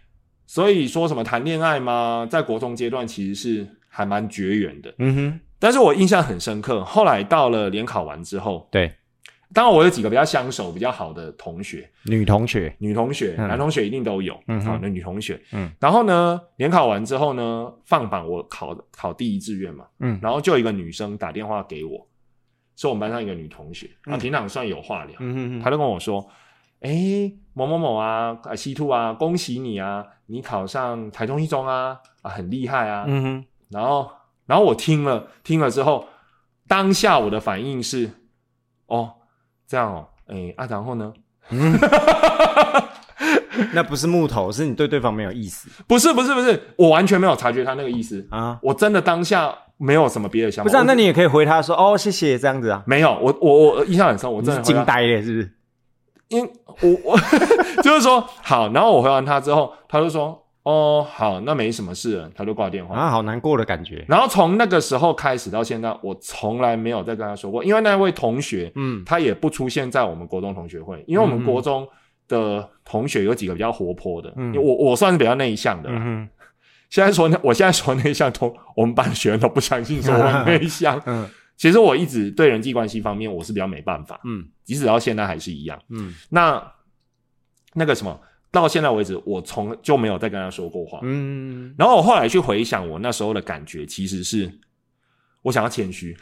[0.46, 2.28] 所以说什么谈恋爱吗？
[2.30, 4.94] 在国中阶段其实是还蛮绝缘的。
[4.98, 8.92] 嗯哼，但是我印象很深刻，后来到了联考完之后，对，
[9.54, 13.48] 当然我有几个比较相熟、比较好的同学，女同学，女同学、嗯。
[13.48, 20.20] 男同学一定都有，嗯好的女同学，嗯，然后呢，联考完之后呢，放榜我考考第一志愿嘛，嗯。
[20.22, 22.08] 然后就有一个女生打电话给我，
[22.76, 26.28] 是我们班上一个女同学，啊，嗯平常算有话聊，嗯哼她就跟我说，
[26.82, 34.12] 哎，某某某啊，啊西兔啊，恭喜你啊，你考上台中一中啊，啊，很厉害啊，嗯哼，然后，
[34.46, 36.06] 然后我听了听了之后，
[36.68, 38.10] 当下我的反应是，
[38.88, 39.12] 哦，
[39.68, 41.14] 这样哦，哎啊，然后呢？
[41.50, 41.78] 嗯
[43.74, 48.58] 那不是木头，是你对对方没有意思不是不是不是，我完全没有察觉他那个意思，啊。
[48.62, 50.70] 我真的当下没有什么别的想法。
[50.70, 52.84] 不是啊，那你也可以回他说哦，谢谢这样子啊。
[52.88, 55.54] 没有，我我我印象很深，我真的惊呆了，是不是？
[56.30, 56.44] 因
[56.82, 57.20] 我我
[57.84, 62.96] 就是说好，然后我回完他之后，他就说哦好，那没什么事了，他就挂电话。
[62.96, 64.06] 啊，好难过的感觉。
[64.08, 71.88] 然后从那个时候开始到现在，我从来没有再跟他说过，因为那位同学，嗯他也不出现在我们国中同学会，因为我们国中
[72.28, 76.02] 的同学有几个比较活泼的，嗯我我算是比较内向的啦。
[76.02, 76.28] 嗯
[76.90, 81.02] 现在说那，我现在说内向，同我们班学生都不相信说我内向。
[81.08, 85.80] 嗯 其实我一直对人际关系方面我是比较没办法，嗯即使到现在还是一样。
[85.90, 86.62] 嗯那
[87.74, 88.20] 那个什么，
[88.54, 91.00] 到现在为止，我从就没有再跟他说过话。
[91.02, 94.50] 嗯，然后我后来去回想我那时候的感觉，其实是
[95.42, 96.16] 我想要谦虚，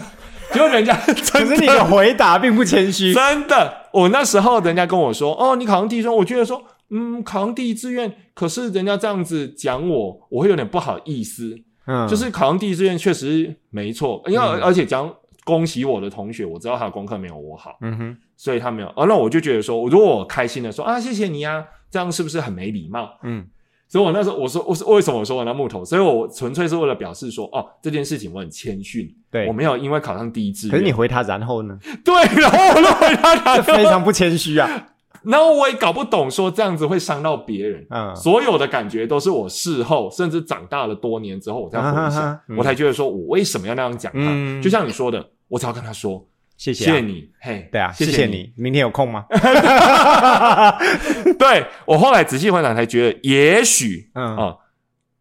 [0.52, 3.14] 结果人家 可真是你的回答并不谦虚。
[3.14, 11.56] 真的，我那时候人家跟我说，哦，你考上第一志愿，我觉得说，嗯，考上第一志愿，可是人家这样子讲我，我会有点不好意思。
[11.86, 15.10] 嗯，就是考上第一志愿确实没错，因为、嗯而且讲
[15.44, 18.88] 恭喜我的同学，我知道他的功课没有我好，嗯哼所以他没有。
[18.94, 23.10] 哦，那我就觉得说，如果我开心的说啊，谢谢你啊，这样是不是很没礼貌？
[23.22, 23.46] 嗯
[23.90, 25.82] 所以我那时候我说我是为什么我说我那木头？
[25.82, 30.72] 所以我纯粹是为了表示说，哦，这件事情我很谦逊，对我没有因为考上第一志愿。
[30.72, 31.78] 可是你回他然后呢？
[32.04, 34.88] 对，然后我就回他他这，非常不谦虚啊。
[35.24, 37.86] 然后我也搞不懂说这样子会伤到别人。
[37.88, 44.20] 嗯所有的感觉都是我事后，甚至长大了多年之后，我再回想，啊哈哈嗯我才觉得说我为什么要那样讲他。
[44.22, 46.22] 嗯就像你说的，我只要跟他说，
[46.58, 48.52] 谢谢、啊，谢谢你，嘿，对啊，谢谢你。
[48.56, 49.24] 明天有空吗？
[51.38, 54.56] 对我后来仔细回想才觉得，也许嗯，啊、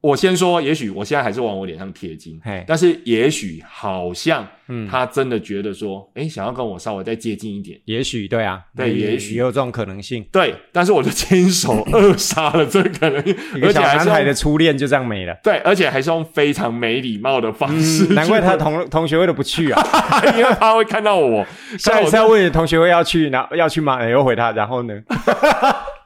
[0.07, 10.25] 我先说，也许我现在还是往我脸上贴金嘿，但是也许好像嗯他真的觉得说，哎、想要跟我稍微再接近一点，也许对啊，对也许也有这种可能性。
[10.31, 13.21] 对，但是我就亲手扼杀了这可能，
[13.61, 15.37] 而且还是用男孩的初恋就这样没了。
[15.43, 19.81] 对，而且还是用非常没礼貌的方式 难怪他同同学会都不去啊！
[20.37, 21.45] 因为他会看到我，
[21.77, 24.01] 下一次要问同学会要去，然后要去吗？
[24.07, 24.93] 又回他，然后呢？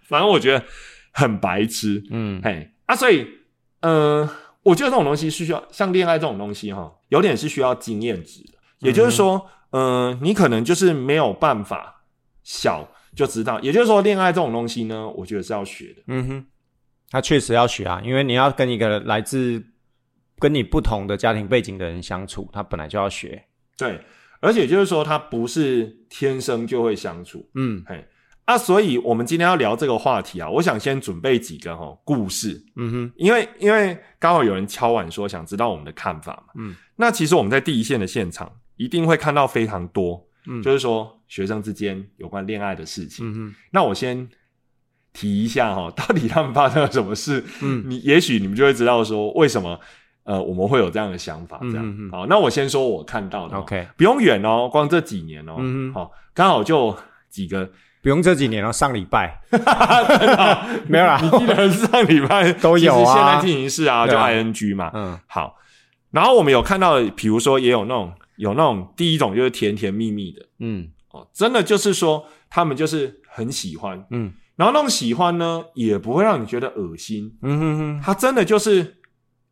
[0.09, 0.63] 反正我觉得
[1.11, 3.25] 很白痴，嗯嘿啊，所以，
[3.81, 4.29] 呃，
[4.63, 12.03] 我觉得这种东西是需要像恋爱这种东西哈，有点是需要经验值的，也就是说，呃，你可能就是没有办法
[12.43, 16.45] 小就知道，也就是说，恋爱这种东西呢，我觉得是要学的，嗯哼，
[17.09, 19.63] 他确实要学啊，因为你要跟一个来自
[20.39, 23.43] 跟你不同的家庭背景的人相处，他本来就要学。
[23.77, 23.99] 对，
[24.39, 28.07] 而且就是说，他不是天生就会相处，嗯嘿。
[28.51, 40.61] 啊，所以我们今天要聊这个话题啊，我想先准备几个哈故事，嗯哼，因为因为刚好有人敲碗说想知道我们的看法嘛，嗯，那其实我们在第一线的现场一定会看到非常多，嗯。
[40.61, 43.25] 就是说学生之间有关恋爱的事情。
[43.25, 44.27] 嗯哼，那我先
[45.13, 47.41] 提一下哈， 到底他们发生了什么事？
[47.61, 47.85] 嗯。
[47.87, 49.79] 你也许你们就会知道说为什么
[50.23, 51.57] 呃我们会有这样的想法。
[51.61, 55.93] 这样、好，那我先说我看到的哦 OK 不用远哦，光这几年哦，嗯哼。
[55.93, 56.93] 好，刚好就
[57.29, 59.39] 几个，不用这几年了，上礼拜。
[60.87, 61.19] 没有啦。
[61.21, 63.13] 你记得上礼拜 都有啊。
[63.13, 65.19] 现在进行式啊，就 ing 嘛，嗯。
[65.27, 65.55] 好，
[66.11, 70.45] 然后我们有看到，比如说也有那种有那种第一种就是甜甜蜜蜜的。
[70.59, 70.89] 嗯。
[71.11, 74.33] 哦，真的就是说他们就是很喜欢，嗯。
[74.55, 78.97] 然后那种喜欢呢也不会让你觉得恶心，嗯哼哼，他真的就是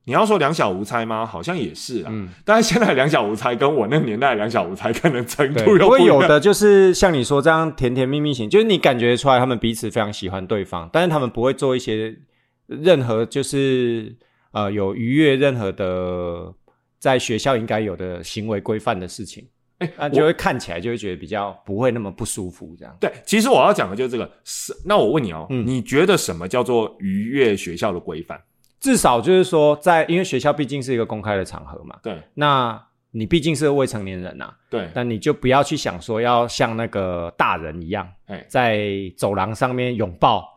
[0.10, 1.24] 你要说两小无猜吗？
[1.24, 6.20] 好像也是啊，嗯，但是现在两小无猜跟我那个年代的两小无猜可能程对，度又不过一样。
[6.20, 12.18] 有的就是像你说这样甜甜蜜蜜型，就是你感觉出来他们彼此非常喜欢对方，但是他们不会做一些
[12.66, 14.16] 任何就是
[14.52, 16.52] 呃有逾越任何的
[16.98, 22.98] 在学校应该有的行为规范的事情，哎、那就会看起来就会觉得比较不会那么不舒服这样。
[23.00, 24.28] 对，其实我要讲的就是这个。
[24.44, 28.42] 是那我问你哦，嗯你觉得什么叫做逾越学校的规范？
[28.80, 38.88] 至少就是说在，因为学校毕竟是一个公开的场合嘛，对那你毕竟是个未成年人呐、啊，对，但你就不要去想说要像那个大人一样，哎在
[39.18, 40.48] 走廊上面拥抱、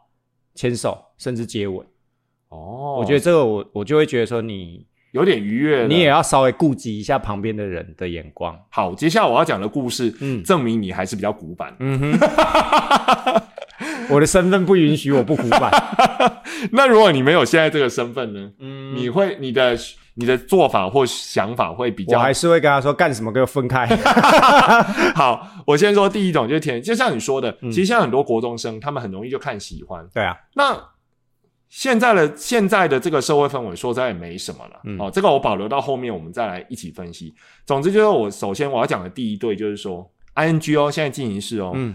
[0.55, 1.87] 牵手，甚至接吻。
[2.51, 5.89] 哦，我觉得这个我我就会觉得说你有点逾越了。
[5.89, 8.55] 你也要稍微顾及一下旁边的人的眼光。
[8.71, 11.75] 好，接下来我要讲的故事，嗯证明你还是比较古板。
[11.81, 12.13] 嗯哼，
[14.13, 15.71] 我的身份不允许我不古板。
[16.73, 18.51] 那如果你没有现在这个身份呢？
[18.59, 19.77] 嗯，你会你的
[20.15, 23.87] 你的做法或想法会比较我还是会跟他说干什么给我分开。
[25.15, 25.49] 好。
[25.65, 30.05] 我先说第一种就是填，就像你说的，嗯其实现在很多国中生他们很容易就看喜欢。
[30.13, 30.77] 对啊，那
[31.69, 34.81] 现在的现在的这个社会氛围，说实在也没什么了。
[34.85, 37.33] 嗯哦，这个我保留到后面我们再来一起分析。
[37.65, 41.95] 总之就是我首先我要讲的第一对就是说，ING 哦，现在进行式哦，嗯，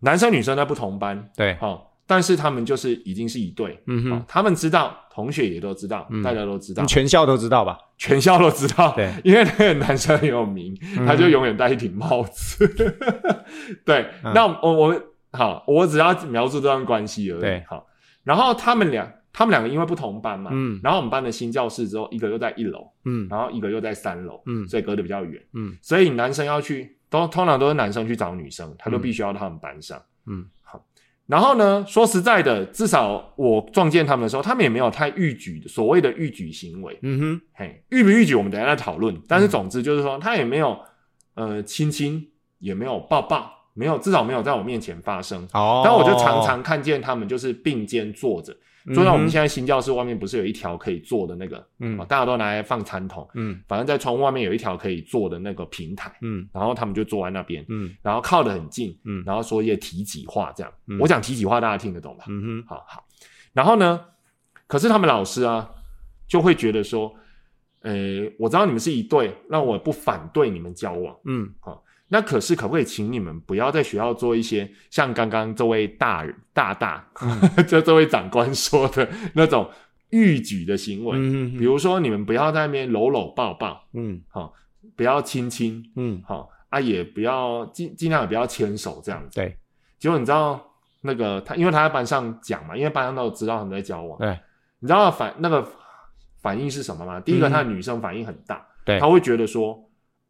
[0.00, 6.22] 男生女生在不同班，对，好、但是他们就是已经是一对，哦嗯哼，他们知道，同学也都知道，嗯。
[6.22, 7.78] 大家都知道，全校都知道吧？
[7.96, 11.04] 全校都知道，对， 因为那个男生很有名，嗯。
[11.06, 12.66] 他就永远戴一顶帽子。
[13.84, 14.32] 对，嗯。
[14.34, 17.40] 那我我好，我只要描述这段关系而已。
[17.40, 17.64] 对。
[17.68, 17.86] 好，
[18.24, 20.78] 然后他们俩，他们两个因为不同班嘛，嗯。
[20.82, 23.26] 然后我们班的新教室之后，一个又在一楼，嗯。
[23.28, 24.66] 然后一个又在三楼，嗯。
[24.68, 25.76] 所以隔得比较远，嗯。
[25.82, 30.00] 所以男生要去，都通常都是男生去找女生，他都嗯必须要到他们班上。
[30.26, 30.84] 嗯，好。
[31.26, 36.98] 然后呢，说实在的，至少我撞见他们的时候，他们也没有太逾矩的所谓的逾矩行为。
[37.02, 39.14] 嗯哼，嘿，逾不逾矩，我们等一下再讨论。
[39.28, 40.78] 但是总之就是说，他也没有
[41.34, 42.26] 呃亲亲，
[42.58, 45.46] 也没有抱抱，没有至少没有在我面前发生。
[45.52, 60.72] 哦，但我就常常看见他们就是并肩坐着，就像我们现在新教室外面不是有一条可以坐的那个，嗯哦大家都拿来放餐桶，嗯反正在窗户外面有一条可以坐的那个平台，嗯然后他们就坐在那边，嗯然后靠得很近，嗯然后说一些体己话，这样。
[60.86, 62.24] 嗯我讲体己话，大家听得懂吧？
[62.28, 63.04] 嗯哼，好好。
[63.52, 64.00] 然后呢，
[64.66, 65.68] 可是他们老师啊，
[66.26, 67.14] 就会觉得说，
[67.82, 67.92] 呃，
[68.38, 71.16] 我知道你们是一对，那我不反对你们交往。
[71.24, 71.52] 嗯
[72.08, 79.70] 那可是可不可以请你们不要在学校做一些像刚刚这位大人大大，嗯 就这位长官说的 那种
[80.10, 81.18] 逾矩的行为？
[81.18, 84.54] 嗯比如说，你们不要在那边搂搂抱抱，嗯好、
[84.96, 89.36] 不要亲亲，嗯，好、啊，也不要尽尽量也不要牵手这样子。
[89.36, 89.56] 对
[89.98, 90.58] 结果你知道
[91.02, 94.38] 那个他，因为他在班上讲嘛，因为班上都知道他们在交往，对
[94.80, 95.68] 你知道反那个
[96.40, 97.20] 反应是什么吗？
[97.20, 99.78] 第一个，嗯他的女生反应很大，对他会觉得说，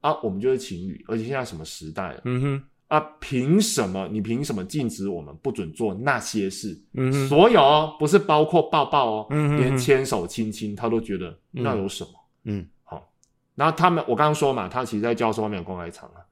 [0.00, 3.00] 啊，我们就是情侣，而且现在什么时代了嗯哼，啊？
[3.20, 4.08] 凭什么？
[4.12, 6.80] 你凭什么禁止我们不准做那些事？
[6.94, 12.11] 嗯哼，所有哦，不是包括抱抱哦，嗯哼哼连牵手亲亲，他都觉得那有什么？
[12.44, 13.12] 嗯好
[13.54, 16.22] 然后他们，我刚刚说嘛，他其实在教室外面有公开场啊，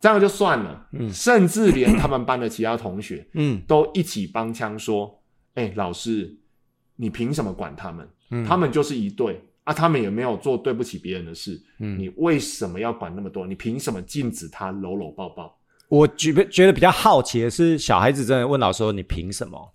[0.00, 5.22] 这样就算了，嗯甚至连他们班的其他同学嗯都一起帮腔说
[5.54, 6.34] ：“哎、老师，
[6.96, 8.08] 你凭什么管他们？
[8.30, 13.46] 嗯，他们就是一对啊，他们也没有做对不起别人的事，嗯你为什么要管那么多？
[13.46, 15.56] 你凭什么禁止他搂搂抱抱？
[15.88, 19.72] 我觉得觉得比较好奇的是，小孩子真的问老师说：“你凭什么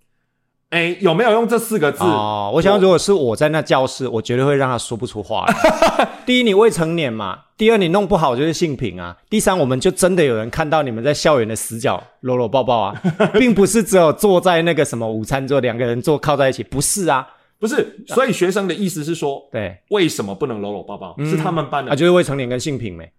[0.71, 2.03] 哎、有没有用这四个？”字？
[2.03, 6.09] 哦，我想如果是我在那教室，我绝对会让他说不出话来。
[6.25, 13.01] 第一，你未成年嘛；第二，你弄不好就是性平啊；第三，我们就真的有人看到你们在校园的死角搂搂抱抱啊，
[13.39, 17.25] 并不是只有坐在那个什么午餐桌两个人坐靠在一起，不是啊？
[17.59, 21.15] 不是，所以学生的意思是说，对，为什么不能搂搂抱抱？
[21.17, 23.11] 嗯是他们班的啊，就是未成年跟性平没。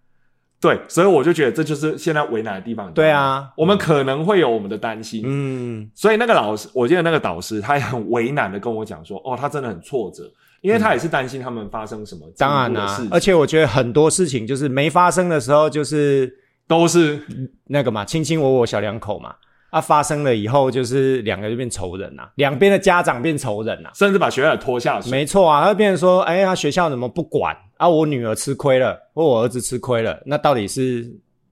[0.61, 2.93] 对，所以我就觉得这就是现在为难的地方。
[2.93, 10.23] 对啊我们可能会有我们的担心，嗯所以那个老师，我记得那个导师他也很为难的跟我讲说，哦，他真的很挫折，
[10.61, 16.33] 因为他也是担心他们发生什么当然啦、啦、事，而且我觉得很多事情就是没发生的时候，就是
[16.67, 17.21] 都是
[17.65, 19.35] 那个嘛，卿卿我我小两口嘛。
[19.69, 25.11] 啊，发生了以后就是两个就变仇人呐、两边的家长变仇人呐、甚至把学校拖下水。
[25.11, 27.87] 没错啊，他变成说，哎呀，学校怎么不管啊？
[27.87, 31.03] 我女儿吃亏了，或我儿子吃亏了，那到底是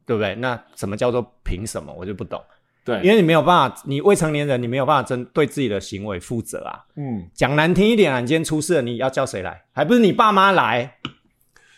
[0.05, 0.33] 对不对？
[0.35, 1.93] 那什么叫做凭什么？
[1.97, 2.41] 我就不懂，
[2.83, 6.79] 对，因为你没有办法，你未成年人，你没有办法针对自己的行为负责啊。
[6.95, 9.61] 嗯，讲难听一点啊，你今天出事了，你要叫谁来？
[9.73, 10.91] 还不是你爸妈来？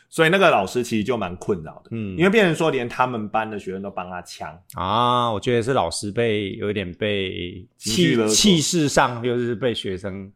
[0.10, 2.18] 所以那个老师其实就蛮困扰的，嗯。
[2.18, 10.32] 因为变成说连他们班的学生都帮他抢，啊，我觉得是老师被有点被气气势上就是被学生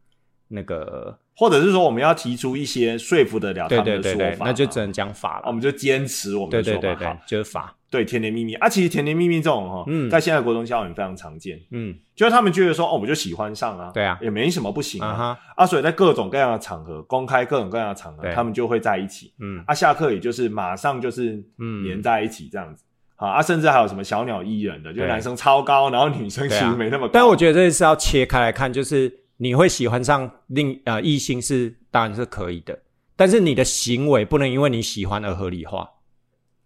[0.46, 5.44] 那个，或者是说我们要提出一些说服得了他对们的说法嘛，那就只能讲法了。
[5.46, 6.80] 我们就坚持我们的说法。
[6.80, 7.74] 对对对好，就是法。
[7.90, 10.10] 对甜甜蜜蜜啊，其实甜甜蜜蜜这种哈，嗯。
[10.10, 11.94] 在现在国中校园非常常见，嗯。
[12.16, 14.18] 就是他们觉得说哦，我就喜欢上啊，对啊。
[14.20, 19.32] 也没什么不行啊，啊所以在各种各样的场合，公开各种各样的场合，他们就会在一起。
[19.38, 19.62] 嗯。
[19.66, 21.84] 啊，下课也就是马上就是嗯。
[21.84, 22.82] 黏在一起这样子。
[23.16, 25.06] 好啊，甚至还有什么小鸟依人的，就对。
[25.06, 27.10] 男生超高，然后女生其实没那么高。
[27.12, 32.78] 但我觉得这是要切开来看，就是你会喜欢上另呃异性是当然是可以的，
[33.14, 35.86] 但是你的行为不能因为你喜欢而合理化。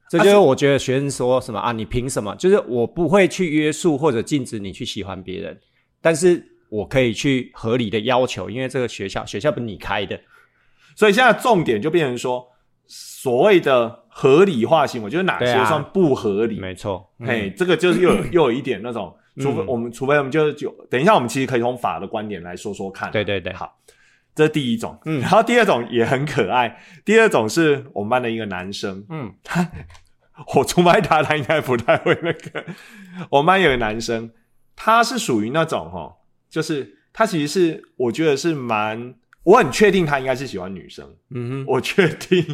[0.09, 2.37] 这就是我觉得学生说什么啊，你凭什么？
[2.37, 5.59] 就是我不会去约束或者禁止你去喜欢别人，
[6.01, 10.19] 但是我可以去合理的要求，因为这个学校学校不是你开的，
[10.95, 12.47] 所以现在重点就变成说，
[12.87, 16.61] 所谓的合理化行为，就是哪些算不合理？
[16.61, 17.11] 没错。
[17.19, 23.11] 嘿，这个就是又有又有一点那种，除非嗯我们，除非我们就就等一下，我们其实可以从法的观点来说说看。
[23.11, 23.79] 对对对，好，
[24.35, 24.99] 这是第一种。
[25.05, 29.33] 嗯然后第二种也很可爱，第二种是我们班的一个男生，嗯
[30.55, 32.65] 我出卖他，他应该不太会那个。
[33.31, 34.31] 我们班有个男生，
[34.77, 36.15] 他是属于那种哈，
[36.49, 42.45] 就是他其实是我觉得是蛮，我很确定他应该是喜欢女生，嗯哼我确定。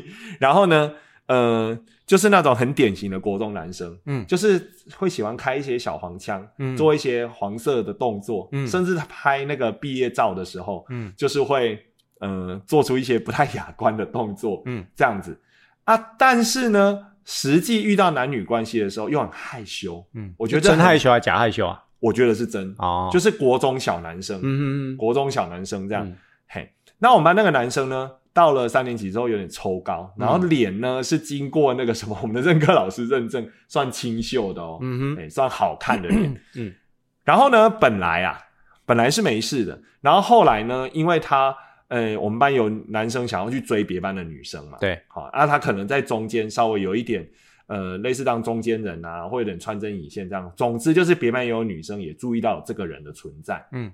[0.40, 0.94] 然后呢，
[1.26, 11.82] 呃，就是那种很典型的国中男生，嗯就是会喜欢开一些小黄腔，嗯做一些黄色的动作，嗯甚至拍那个毕业照的时候，嗯就是会
[12.20, 15.38] 呃做出一些不太雅观的动作，嗯这样子
[15.84, 15.96] 啊。
[16.18, 21.82] 但是呢，实际遇到男女关系的时候又很害羞，嗯，我觉得真害羞还是假害羞啊？
[22.00, 26.06] 我觉得是真，哦，就是是国中小男生，嗯嗯国中小男生这样。
[26.06, 26.14] 嗯
[26.46, 36.40] 嘿，那我们班那个男生呢，到了三年级之后有点抽高，然后脸呢是经过那个什么我们的任课老师认证，算清秀的哦，嗯哼哎、算好看的脸。
[36.56, 36.74] 嗯
[37.22, 38.38] 然后呢，本来啊，
[38.84, 41.56] 本来是没事的，然后后来呢，因为他，
[41.88, 47.26] 呃，我们班有男生想要去追别班的女生嘛，对，好，啊，他可能在中间稍微有一点，
[47.66, 50.52] 呃，类似当中间人啊，或有点穿针引线这样。
[50.54, 53.66] 总之就是别班也有女生也注意到这个人的存在。
[53.72, 53.90] 嗯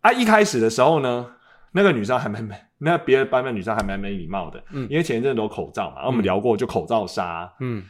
[0.00, 1.30] 啊，一开始的时候呢，
[1.72, 7.52] 那个女生还蛮蛮， 那别的班的女生还蛮没礼貌的，嗯因为前一阵都有口罩嘛，然后我们聊过就口罩杀。
[7.60, 7.84] 嗯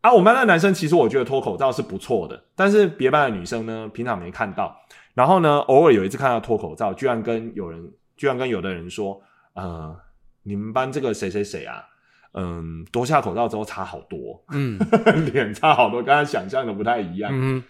[0.00, 4.76] 啊，我们班的男生其实我觉得脱口罩是不错的，但是别班的女生呢，平常没看到。
[5.14, 9.22] 然后呢，偶尔有一次看到脱口罩，居然跟有人，居然跟有的人说，
[9.54, 9.96] 呃，
[10.42, 11.84] 你们班这个谁谁谁啊，
[12.32, 14.76] 嗯，脱下口罩之后差好多，嗯
[15.32, 17.62] 脸差好多，跟他想象的不太一样、嗯，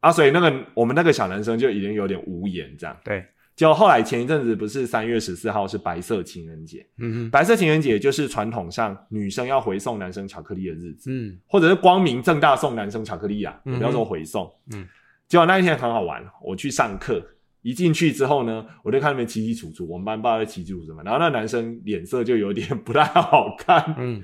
[0.00, 0.12] 啊。
[0.12, 2.94] 所以那个我们那个小男生就已经有点无言这样。
[3.02, 3.24] 对，
[3.54, 11.10] 结果后来前一阵子不是三月十四号是白色情人节，嗯哼白色情人节就是传统上女生要回送男生巧克力的日子。
[11.10, 14.50] 嗯或者是光明正大送男生巧克力啊，嗯不要说回送。
[14.72, 14.88] 嗯，
[15.28, 17.22] 结果那一天很好玩，我去上课，
[17.60, 23.94] 一进去之后呢，我就看那边起起楚楚，我们班不知道在起起楚楚什么，然后那男生脸色就有点不太好看。
[23.98, 24.22] 嗯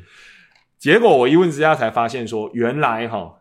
[0.78, 3.34] 结果我一问之下才发现说，原来哈，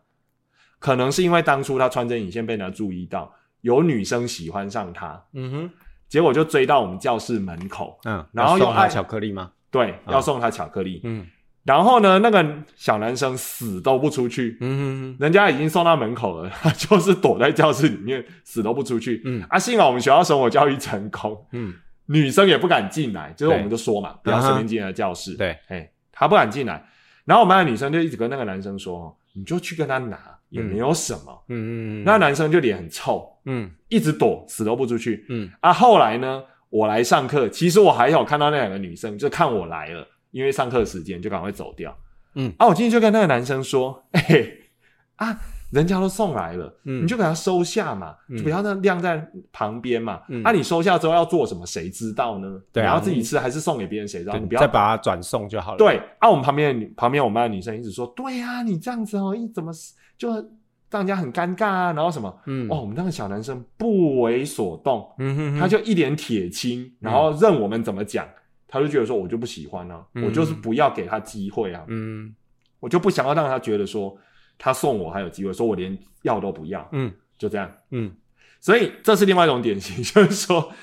[0.79, 3.31] 可能是因为当初他穿针引线被人家注意到，
[3.61, 5.71] 有女生喜欢上他，嗯哼，
[6.07, 9.51] 结果就追到我们教室门口，嗯，然后又爱要送他巧克力吗？
[9.69, 11.01] 对，要送他巧克力。
[11.03, 11.27] 嗯。
[11.63, 12.45] 然后呢，那个
[12.77, 19.21] 小男生死都不出去，嗯哼人家已经送到门口了，他 就是躲在教室里面死都不出去。
[19.25, 19.45] 嗯。
[19.49, 21.73] 啊，幸好我们学校生活教育成功，嗯，
[22.05, 25.33] 女生也不敢进来，就是我们就说嘛，不要随便进来教室。
[25.35, 26.81] 对，哎，他不敢进来，
[27.25, 30.17] 然后我们班的女生就一直跟那个男生说：“你就去跟他拿，
[30.49, 31.45] 也没有什么。
[31.49, 35.23] 嗯嗯，那男生就脸很臭，嗯一直躲，死都不出去。
[35.29, 41.95] 嗯啊，后来呢，我来上课，其实我还有看到那两个女生，就看我来了，因为上课时间就赶快走掉。
[42.33, 44.23] 嗯，啊，我进去就跟那个男生说：“哎、
[45.17, 45.39] 啊，
[45.69, 50.21] 人家都送来了，嗯你就给他收下嘛，不要那晾在旁边嘛。
[50.29, 52.59] 嗯啊，你收下之后要做什么，谁知道呢？
[52.71, 54.37] 对啊你要自己吃还是送给别人，谁知道？
[54.37, 59.71] 你不要再把它转送就好了。，对啊，我们旁边的旁边我们班的女生一直说：“对啊，你这样子哦，一怎么
[60.17, 60.31] 就
[60.89, 61.91] 让人家很尴尬啊？
[61.91, 62.33] 然后什么？
[62.45, 68.25] 嗯哦，我们那个小男生不为所动，嗯哼哼，他就一脸铁青，然后任我们怎么讲，
[68.69, 72.33] 他就觉得说我就不喜欢啊，嗯我就是不要给他机会啊，嗯
[72.79, 74.15] 我就不想要让他觉得说
[74.57, 77.11] 他送我还有机会，说我连要都不要，嗯。
[77.37, 77.71] 就这样。
[77.91, 78.11] 嗯。
[78.59, 80.73] 所以这是另外一种典型，就是说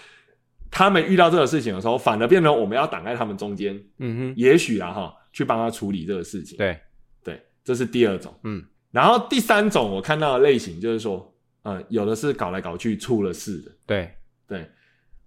[0.70, 6.56] 他们遇到这个事情的时候，反而变成我们要挡在他们中间，嗯哼，也许啊哈，去帮他处理这个事情。
[6.56, 6.78] 对，
[7.24, 8.32] 对，这是第二种。
[8.44, 8.64] 嗯。
[8.92, 14.14] 然后第三种我看到的类型就是说，呃，有的是搞来搞去出了事的，对，
[14.46, 14.70] 对，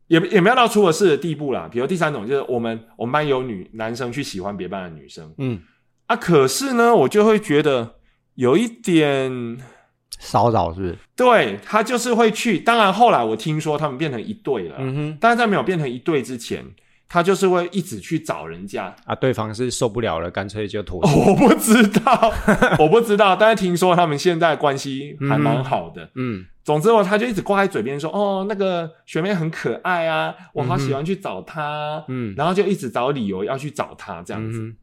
[0.08, 1.68] 也也没有到出了事的地步啦。
[1.70, 5.36] 比如第三种就是我们我们班有女男生去喜欢别班的女生。
[5.38, 5.62] 嗯，
[6.06, 7.96] 啊，可是呢，我就会觉得
[8.38, 9.58] 有一点，
[10.20, 10.96] 骚扰是不是？
[11.16, 12.60] 对他就是会去。
[12.60, 16.64] 当然后来我听说他们变成一对了，嗯哼，但是在没有变成一对之前，
[17.10, 18.96] 他就是会一直去找人家。
[19.06, 21.20] 啊，对方是受不了了，干脆就妥哦协。
[21.32, 22.34] 我不知道，
[22.78, 26.10] 我不知道，但是听说他们现在关系还蛮好的。
[26.16, 32.04] 嗯总之哦，他就一直挂在嘴边说：“哦，那个学妹很可爱啊，我好喜欢去找她。
[32.10, 34.60] 嗯，然后就一直找理由要去找她这样子。
[34.60, 34.76] 嗯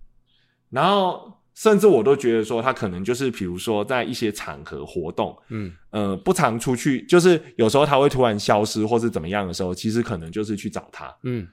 [0.70, 11.46] 然后甚至我都觉得说，他可能就是比如说在一些场合活动，嗯呃，不常出去，就是有时候他会突然消失或是怎么样的时候，其实可能就是去找他嗯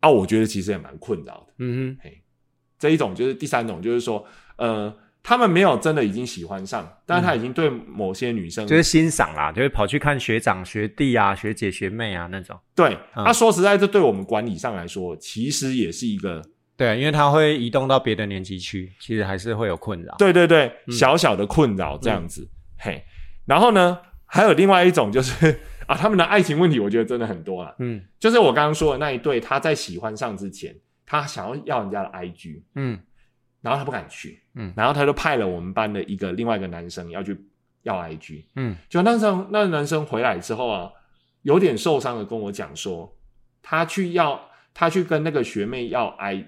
[0.00, 0.08] 啊。
[0.08, 1.54] 我觉得其实也蛮困扰的。
[1.58, 2.10] 嗯哼
[2.78, 4.26] 这一种就是第三种，就是说，
[4.56, 4.92] 呃，
[5.22, 12.58] 他们没有真的已经喜欢上，但是他已经对某些女生、哼，就是欣赏啦，就会跑去看学长、学弟啊、学姐、学妹啊那种。
[12.74, 12.98] 对。
[13.14, 16.42] 嗯啊，说实在，这对我们管理上来说，其实也是一个
[16.76, 20.14] 对，啊因为他会移动到别的年级区，其实还是会有困扰。
[20.18, 22.48] 对对对嗯小小的困扰这样子。
[22.78, 23.04] 嘿，
[23.46, 27.74] 然后呢，还有另外一种就是 啊，他们的爱情问题，我觉得真的很多啦。
[27.78, 30.74] 嗯就是我刚刚说的那一对，他在喜欢上之前，
[31.06, 32.98] 他想要要人家的 IG，嗯
[33.60, 37.38] 然后他不敢去，嗯然后他就派了我们班的一个另外一个男生要去
[37.82, 40.90] 要 IG，嗯就那时候那男生回来之后啊，
[41.42, 43.16] 有点受伤的跟我讲说，
[43.62, 46.44] 他去要他去跟那个学妹要 I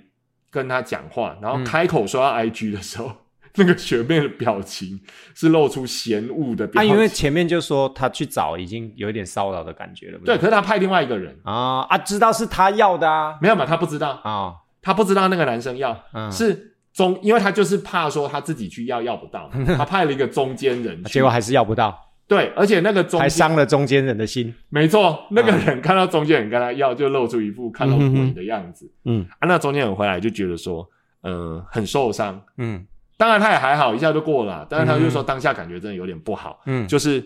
[0.54, 1.64] 跟他讲话，然后嗯。
[1.64, 3.10] 开口说要 IG 的时候，
[3.56, 5.00] 那个学妹的表情
[5.34, 6.92] 是露出嫌恶的表啊，情。
[6.94, 10.18] 因为前面就说他去找已经有一点骚扰的感觉了。
[10.24, 13.36] 对，可是他派另外一个人，啊啊，知道是他要的啊。
[13.42, 13.66] 没有嘛？
[13.66, 16.30] 他不知道，啊，他不知道那个男生要、嗯。
[16.30, 24.54] 是中，因为他就是怕说他自己去要要不到嘛， 他派了一个中间人去，结果还是要不到，对，而且那个中还间伤了中间人的心。
[24.70, 28.90] 没错，那个人看到中间人跟他要，就露出一副看到鬼的样子。
[29.04, 30.88] 嗯啊，那中间人回来就觉得说，
[31.20, 32.42] 呃，很受伤。
[32.56, 34.66] 嗯当然他也还好，一下就过了。
[34.68, 37.24] 但是他就说当下感觉真的有点不好，嗯就是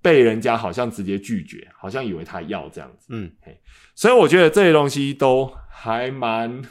[0.00, 3.08] 被人家好像直接拒绝，好像以为他要这样子。
[3.10, 3.60] 嗯嘿
[3.94, 6.62] 所以我觉得这些东西都还蛮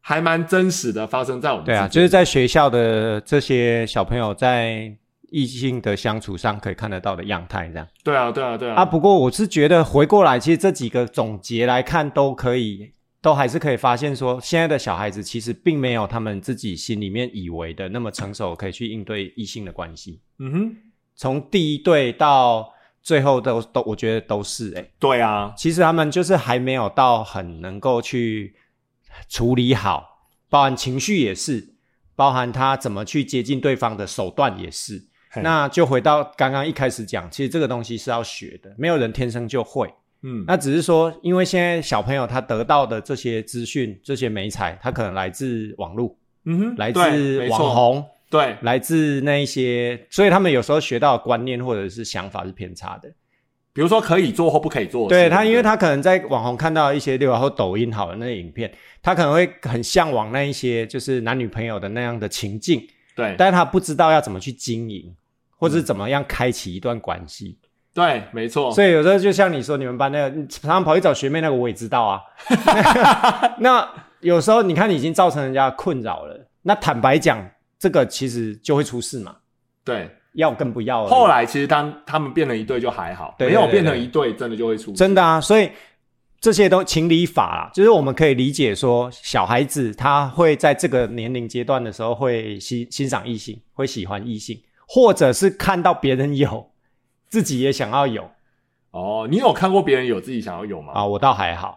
[0.00, 4.90] 还蛮真实的，发生在我们对啊，就是在学校的这些小朋友在
[5.30, 8.74] 异性的相处上可以看得到的样态，这样对啊，对啊，对啊。
[8.76, 8.84] 啊。
[8.84, 20.20] 不过我是觉得回过来，其实这几个总结来看，都可以，都还是可以发现说，现在的小孩子其实并没有他们自己心里面以为的那么成熟，可以去应对异性的关系。
[20.38, 20.76] 嗯哼，
[21.14, 22.72] 从第一对到
[23.02, 28.54] 最后都都，我觉得都是诶、对啊，其实他们就是还没有到很能够去
[29.28, 31.74] 处理好，包含情绪也是，
[32.16, 35.06] 包含他怎么去接近对方的手段也是。
[35.38, 39.92] 嘿那就回到刚刚一开始讲，其实这个东西是要学的，没有人天生就会。
[40.22, 53.08] 嗯，那只是说，因为现在小朋友他得到的这些资讯、这些美彩，他可能来自网络，嗯哼，来自网红，对，来自那一些，所以他们有时候学到的观念或者是想法是偏差的。
[53.72, 55.08] 比如说可以做或不可以做。
[55.08, 58.68] 对他，因为他可能在网红看到一些，例如或抖音好的那些影片，
[59.00, 62.84] 他可能会很向往那一些就是男女朋友的那样的情境，
[63.14, 65.14] 对但是他不知道要怎么去经营，
[65.58, 67.58] 或者是怎么样开启一段关系。
[67.92, 68.72] 对，没错。
[68.72, 72.20] 所以有时候就像你说，你们班那个你常常跑去找学妹那个，我也知道啊。
[73.58, 73.86] 那
[74.20, 76.48] 有时候你看，你已经造成人家困扰了。
[76.62, 77.44] 那坦白讲，
[77.78, 79.34] 这个其实就会出事嘛，
[79.84, 81.06] 对，要跟不要。
[81.06, 84.96] 后来其实当他们变成一对就还好，没有变成一对，真的就会出事。
[84.96, 85.70] 真的啊，所以
[86.40, 96.70] 这些都情理法啦，就是我们可以理解说，小孩子他会在这个年龄阶段的时候会欣欣赏异性，会喜欢异性，或者是看到别人有，
[97.28, 98.30] 自己也想要有
[98.90, 100.94] 哦，你有看过别人有自己想要有吗？
[100.94, 101.04] 啊。
[101.04, 101.76] 我倒还好，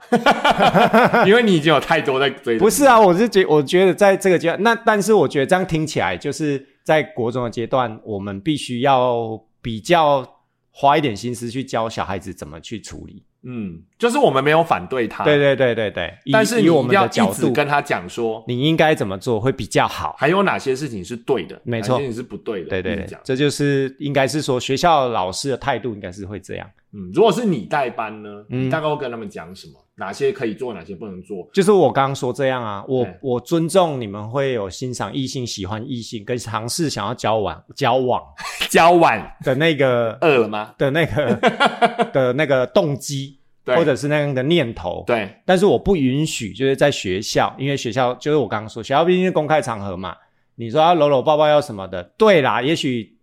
[1.28, 2.58] 因为你已经有太多在追。
[2.58, 10.26] 不是啊，我是觉我觉得在这个阶段，那但是我觉得这样听起来，就是在国中的阶段，我们必须要比较
[10.72, 13.26] 花一点心思去教小孩子怎么去处理。
[13.44, 20.16] 嗯，就是我们没有反对他，对对对对对，但是你以我们的角度，跟他讲说，你应该怎么做会比较好。
[20.20, 21.98] 还有哪些事情是对的，没错。
[21.98, 22.96] 哪些事情是不对的，对对。
[22.98, 23.18] 对。
[23.24, 29.74] 这就是应该是说学校老师的态度应该是会这样，嗯，如果是你代班呢，嗯你大概会跟他们讲什么？
[29.96, 31.48] 哪些可以做，哪些不能做？
[31.54, 38.22] 就是我刚刚说这样啊，我对我尊重你们会有欣赏异性、喜欢异性跟尝试想要交往交往
[38.70, 40.74] 交往的那个 饿了吗？
[40.78, 41.36] 的那个
[42.12, 45.04] 的那个动机，对或者是那样的念头。
[45.06, 50.16] 对，但是我不允许，就是在学校，因为学校就是我刚刚说，学校毕竟是公开场合嘛，
[50.56, 53.16] 你说要搂搂抱抱要什么的，对啦，也许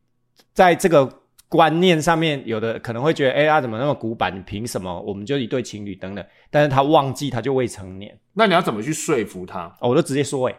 [0.52, 1.08] 在这个
[1.48, 4.34] 观念上面，有的可能会觉得，哎、他怎么那么古板？
[4.34, 5.00] 你凭什么？
[5.00, 9.74] 我们就一对情侣等等，但是他忘记他就未成年，那你要怎么去说服他？
[9.80, 10.54] 哦、我就直接说、哎，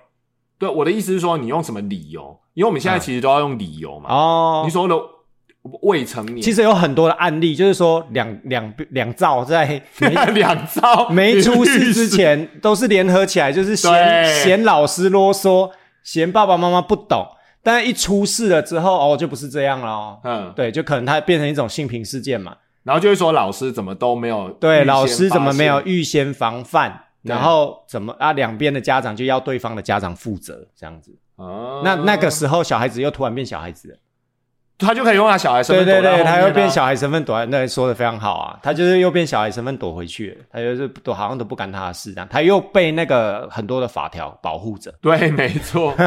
[0.57, 2.39] 对，我的意思是说，你用什么理由？
[2.55, 4.09] 因为我们现在其实都要用理由嘛。
[4.09, 4.95] 哦你，所谓的
[5.83, 15.69] 未成年，其实有很多的案例，就是说两两两造在 没两造没出事之前 都是联合起来，就是嫌嫌老师啰嗦，
[16.01, 17.27] 嫌爸爸妈妈不懂。
[17.62, 20.20] 但一出事了之后，哦，就不是这样了哦。
[20.24, 22.55] 嗯，对，就可能它变成一种性平事件嘛。
[22.84, 27.03] 然后就会说老师怎么都没有对，老师怎么没有预先防范？
[27.22, 28.32] 然后怎么啊？
[28.32, 31.16] 两边的家长就要对方的家长负责，这样子。
[31.36, 33.97] 哦那那个时候，小孩子又突然变小孩子了。
[34.80, 38.57] 他就可以用他小孩身对对对，份躲在后面啊他又变小孩身份躲在那，说的非常好啊。
[38.63, 44.91] 他就是又变小孩身份躲回去了，他就是躲好像都不干他的事这样，他又被那个很多的法条保护着。
[45.01, 45.93] 对，没错。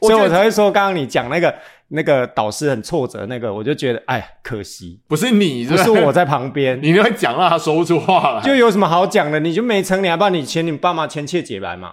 [0.00, 1.54] 所以我才会说，刚刚你讲那个
[1.88, 8.40] 那个导师很挫折那个，我就觉得哎，可惜不是你，不是我，在旁边，你就会讲让他说不出话来。
[8.40, 9.38] 就有什么好讲的？
[9.38, 11.92] 你就没成年，不然你请你爸妈签切结来嘛。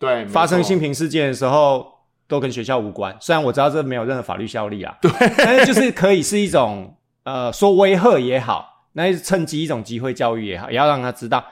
[0.00, 1.86] 对，没发生性平事件的时候，
[2.28, 3.16] 都跟学校无关。
[3.18, 11.44] 虽然我知道这没有任何法律效力啊，对，但是就是可以是一种呃，说威吓也好，那趁机一种机会教育也好，也要让他知道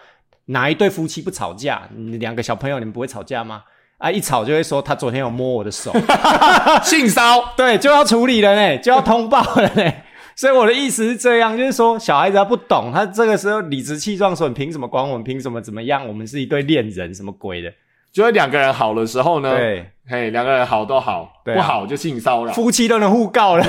[0.46, 3.62] 哪一对夫妻不吵架，你两个小朋友你们不会吵架吗？
[3.98, 5.90] 啊，一吵就会说他昨天有摸我的手
[6.84, 9.92] 性骚对，就要处理了呢，就要通报了呢。
[10.34, 15.24] 所以我的意思是这样，就是说小孩子他不懂，他这个时候理直气壮说：“你凭什么管我们？
[15.24, 16.06] 凭什么怎么样？
[16.06, 17.72] 我们是一对恋人，什么鬼的？”
[18.12, 22.52] 就是两个人好的时候呢，对，嘿，两个人好都好，对啊不好就性骚扰。
[22.52, 23.64] 夫妻都能互告了。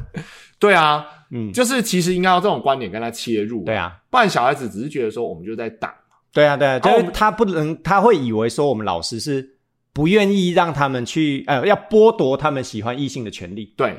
[0.58, 3.64] 对啊，嗯，就是其实应该要这种观点跟他切入。
[3.64, 5.94] 对，啊，不然小孩子只是觉得说我们就在打。
[6.32, 9.46] 对啊，对啊，就是他不能，他会以为说我们老师是
[9.92, 13.72] 不愿意让他们去，呃，要剥夺他们喜欢异性的权利。
[13.76, 13.94] 对，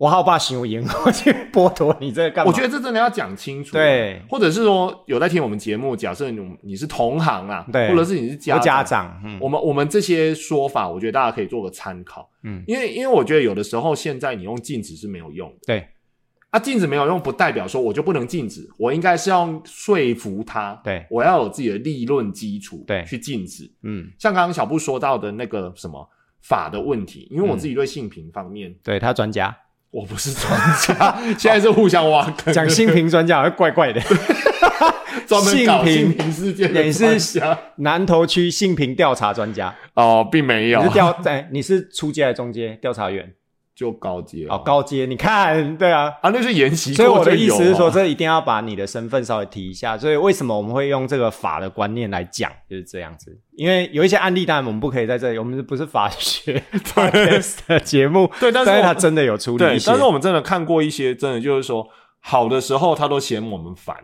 [0.00, 2.50] 我好怕行我言， 我去剥夺你这个干嘛？
[2.50, 3.72] 我觉得这真的要讲清楚。
[3.72, 12.30] 对，或者是说有在听我们节目，假设你你是同行啊，对或者是你是家我家长，嗯，我们我们这些说法，我觉得大家可以做个参考。
[12.44, 15.56] 嗯因为因为我觉得有的时候现在你用禁止是没有用的。
[15.66, 15.86] 对
[16.48, 23.70] 啊，禁止没有用，不代表说我就不能禁止，我应该是要说服他，对我要有自己的立论基础，对去禁止。
[23.82, 26.08] 嗯，像刚刚小布说到的那个什么
[26.40, 29.54] 法的问题，因为我嗯自己对性平方面、对他专家
[29.90, 34.00] 我不是专家，现在是互相挖坑，讲性平专家好像怪怪的。
[35.26, 43.32] 专门搞性平性平事件的你是家南投区性平调查专家，哦，并没有你是，调哎，你是出街还是中阶调查员？
[43.80, 49.96] 就高阶哦，高阶，你看，对啊，啊，那是研习所以我的意思是说，啊这一定要把你的身份稍微提一下。
[49.96, 53.40] 所以为什么我们会用这个法的观念来讲，就是这样子。
[53.56, 56.62] 因为有一些案例，当然我们不可以在这里，我们不是法学
[56.94, 61.88] podcast 的节目，对但是他真的有处理但是我们真的看过一些，真的就是说，
[62.20, 63.96] 好的时候他都嫌我们烦，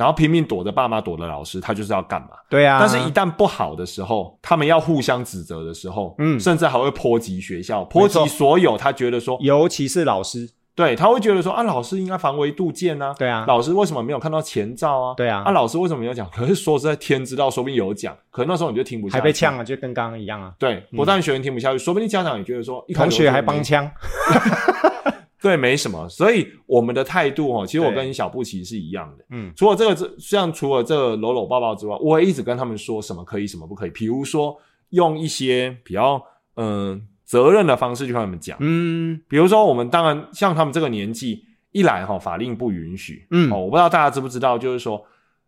[0.00, 2.28] 然后拼命躲着爸妈，躲着老师，他就是要干嘛？
[2.48, 6.40] 对啊，但是，一旦不好的时候，他们要互相指责的时候，嗯。
[6.40, 15.14] 甚至还会波及学校，波及所有他觉得说，尤其是老师，对，他会觉得说啊，老师应该防微杜渐啊，对啊，老师为什么没有看到前兆啊？
[15.18, 15.42] 对啊。
[15.44, 16.26] 啊，老师为什么没有讲？
[16.34, 20.54] 可是说实在，天知道，说不定有讲，可能那时候你就听不下去，还被呛了，就跟刚刚一样啊。
[20.58, 23.90] 对，不但学员听不下去，说不定家长也觉得说，同学还帮腔，
[25.40, 26.08] 对，没什么。
[26.08, 29.24] 所以我们的态度哦，其实我跟小布其实是一样的。
[29.30, 33.90] 嗯除了这个这，像除了这个搂搂抱抱之外，我会一直跟他们说什么可以，什么不可以。
[33.90, 34.56] 比如说，
[34.90, 36.22] 用一些比较
[36.56, 38.58] 嗯、责任的方式去跟他们讲。
[38.60, 45.02] 嗯比如说，我们当然像他们这个年纪，一来哈、法令不允许，嗯哦，我不知道大家知不知道，就是说，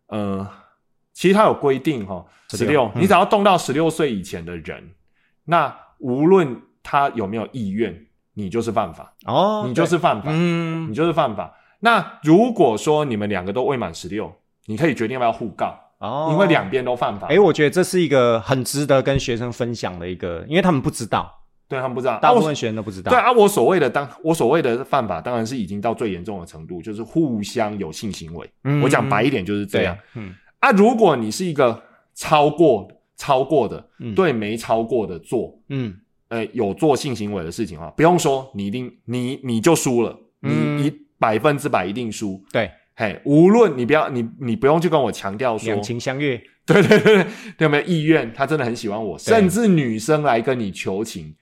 [0.07, 0.49] 呃，
[1.11, 4.91] 其实它有规定哈，十六、嗯你只要动到十六岁以前的人，
[5.45, 11.53] 那无论他有没有意愿，你就是犯法，哦，你就是犯法，嗯你就是犯法。
[11.79, 14.33] 那如果说你们两个都未满十六，
[14.67, 17.27] 你可以决定要不要互告，哦，因为两边都犯法。
[17.27, 21.29] 哎，我觉得这是一个很值得跟学生分享的一个，因为他们不知道，
[21.67, 23.09] 对他们不知道，大部分学生都不知道。
[23.09, 28.49] 对啊，我所谓的当我所谓的犯法，当然是已经到最严重的程度，就是互相有性行为。
[28.63, 31.81] 嗯我讲白一点就是这样。，嗯啊，如果你是一个
[32.15, 35.93] 超过超过的，嗯对没超过的做，嗯
[36.29, 42.43] 呃，有做性行为的事情啊，不用说，你一定你你就输了，你嗯你百分之百一定输。
[42.51, 47.25] 对，嘿，无论你不要你你不用去跟我强调说两，情相悦，对对对对，
[47.59, 48.31] 有没有意愿？
[48.33, 51.35] 他真的很喜欢我，甚至女生来跟你求情，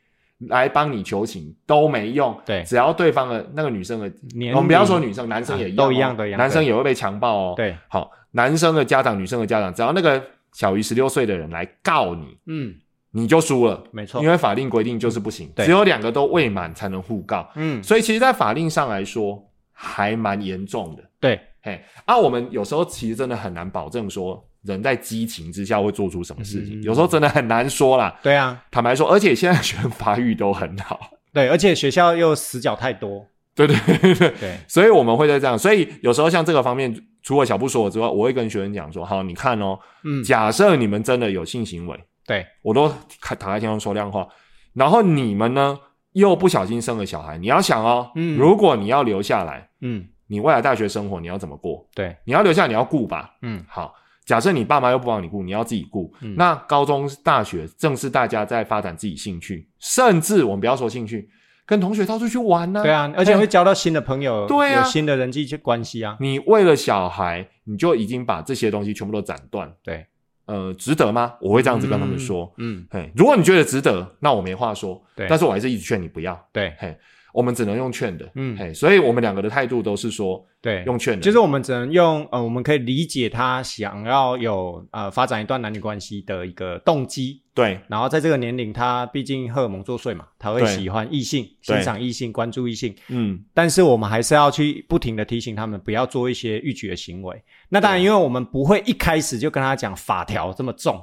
[0.49, 2.37] 来帮你求情都没用。
[2.45, 10.21] 对只要对方的那个女生的，年我们不要龄说女生，男生也一样、都一样都一样男生也会被强暴哦。，对，好，男生的家长、女生的家长，只要那个
[10.53, 12.75] 小于十六岁的人来告你，嗯，
[13.11, 13.83] 你就输了。
[13.91, 17.49] 没错因，为法令规定就是不行，只有两个都未满才能互告。
[17.55, 21.03] 嗯，所以其实，在法令上来说，还蛮严重的。
[21.19, 28.19] 对，嘿，啊，我们有时候其实真的很难保证说人在激情之下会做出什么事情，嗯有时候真的很难说啦。
[28.21, 30.99] 对啊，坦白说，而且现在学生发育都很好，
[31.33, 35.57] 对，而且学校又死角太多，对对对对，对，所以我们会在这样。
[35.57, 41.99] 所以有时候像这个方面，除了小布说的之外，我会跟学生讲说：好，你看哦，嗯，假设你们真的有性行为，
[42.31, 42.87] 对，我都
[43.21, 44.25] 躺躺在天上说亮话，
[44.73, 45.77] 然后你们呢
[46.13, 48.37] 又不小心生了小孩，你要想哦，嗯。
[48.37, 51.85] 如果你要留下来，嗯，你未来大学生活你要怎么过？
[51.93, 53.31] 对，你要留下，你要顾吧。
[53.41, 53.93] 嗯，好，
[54.25, 56.13] 假设你爸妈又不帮你顾，你要自己顾。
[56.21, 56.33] 嗯。
[56.37, 61.29] 那高中、大学正是大家在发展自己兴趣，甚至我们不要说兴趣，
[61.65, 64.81] 跟同学到处去玩呢、对啊，而且会交到新的朋友，对啊。
[64.81, 70.05] 有新的人际关系啊，你为了小孩，你就已经把这些东西全部都斩断，对，
[70.51, 71.33] 呃，值得吗？
[71.39, 72.53] 我会这样子跟他们说。
[72.57, 75.01] 嗯，嘿，如果你觉得值得，那我没话说。
[75.15, 76.37] 对但是我还是一直劝你不要。
[76.51, 76.97] 对，嘿，
[77.33, 78.29] 我们只能用劝的。
[78.35, 97.41] 嗯嘿，所以我们两个的态度都是说对，用劝的，就是我们只能用呃，我们可以理解他想要有呃发展一段男女关系的一个动机，对然后在这个年龄，他毕竟荷尔蒙作祟嘛，他会喜欢异性、欣赏异性、关注异性，嗯，但是我们还是要去不停的提醒他们不要做一些逾矩的行为。
[97.69, 101.01] 那当然，因为我们不会一开始就跟他讲法条这么重，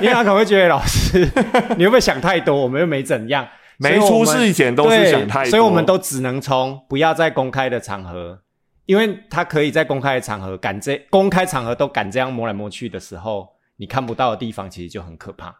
[0.00, 1.20] 因为他可能会觉得老师
[1.78, 2.56] 你会不会想太多？
[2.56, 3.46] 我们又没怎样，
[3.80, 8.38] 没出事以前都是想太多，所以我们都只能从不要在公开的场合，
[8.84, 15.54] 因为他可以在公开的场合敢这公开场合都敢这样摸来摸去的时候，你看不到的地方其实就很可怕。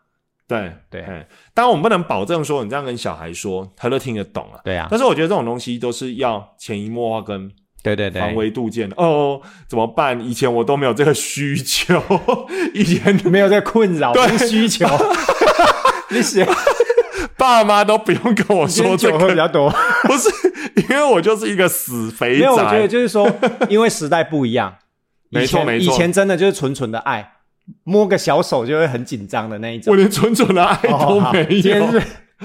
[0.46, 4.58] 对对嘿当然我们不能保证说你这样跟小孩说他都听得懂啊。
[4.64, 7.48] 对啊，但是我觉得这种东西都是要潜移默化跟
[7.82, 8.96] 对对对，防微杜渐的。
[8.98, 10.20] 哦，怎么办？
[10.20, 12.02] 以前我都没有这个需求，
[12.74, 14.86] 以前没有这个困扰对跟需求。
[16.10, 16.44] 你写
[17.40, 19.70] 爸妈都不用跟我说这酒喝比，较多，
[20.04, 20.28] 不是
[20.88, 22.86] 因为我就是一个死肥宅没有，我觉得。
[22.86, 23.26] 就是说，
[23.70, 24.74] 因为时代不一样，
[25.30, 27.32] 没错没错以前真的就是纯纯的爱，
[27.84, 29.96] 摸个小手就会很紧张的那一种我。
[29.96, 32.02] 连纯纯的爱都没有，今天是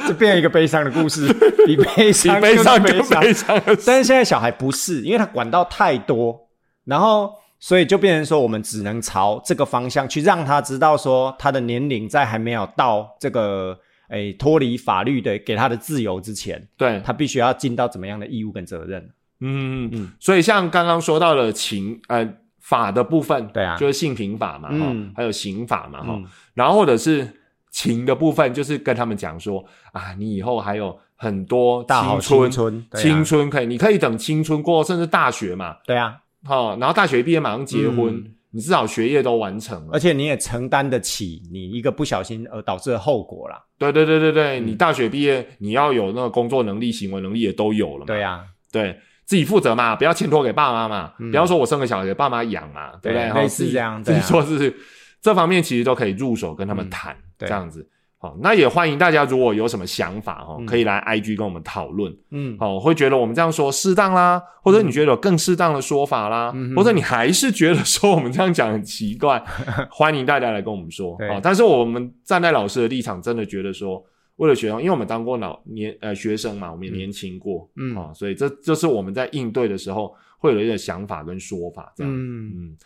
[0.07, 1.27] 这变成一个悲伤的故事，
[1.67, 3.61] 比悲比伤悲伤悲伤。
[3.85, 6.47] 但是现在小孩不是，因为他管道太多，
[6.85, 13.77] 然后所以就变成说，我们只能朝这个方向去让他知道说，他的年龄在还没有到这个
[14.09, 19.01] 诶脱离法律的给他的自由之前，对，他必须要尽到怎么样的义务跟责任。
[19.39, 19.89] 嗯嗯。
[19.93, 22.27] 嗯，所以像刚刚说到的情呃
[22.59, 23.75] 法的部分，对啊。
[23.77, 26.25] 就是性平法嘛，哈、嗯还有刑法嘛，哈、嗯。
[26.53, 27.27] 然后或者是
[27.71, 33.01] 情的部分，就是跟他们讲说啊，你以后还有很多大好青春，青春啊。
[33.01, 39.99] 青春可以，你可以等青春过，甚至大学嘛，对啊，哈、然后大学毕业马上结婚，嗯你至少学业都完成了而。
[39.99, 43.61] 且你也承担得起你一个不小心而导致的后果啦。
[43.77, 48.05] 对对对对对，嗯你大学毕业，你要有那个工作能力、行为能力也都有了嘛。
[48.05, 53.29] 对啊，对自己负责嘛，不要欠托给爸妈嘛，嗯不要说我生个小孩给爸妈养嘛，对不对？
[53.41, 54.73] 类似这样自己对啊做事，
[55.21, 57.85] 这方面其实都可以入手跟他们嗯谈，对这样子
[58.25, 62.11] 好，那也欢迎大家如果有什么想法哈，嗯可以来 IG 跟我们讨论。
[62.31, 69.39] 嗯，好，会觉得我们这样说适当啦，或者你觉得有更适当的说法啦，嗯或者你还是觉得说我们这样讲很奇怪，
[69.91, 71.15] 欢迎大家来跟我们说。
[71.19, 74.03] 对好，但是我们站在老师的立场，真的觉得说，
[74.37, 82.11] 为了学生，因为我们当过老年呃学生嘛，我们也年轻过，嗯啊，所以这就是我们在应对的时候会有一个想法跟说法这样。
[82.11, 82.77] 嗯，嗯，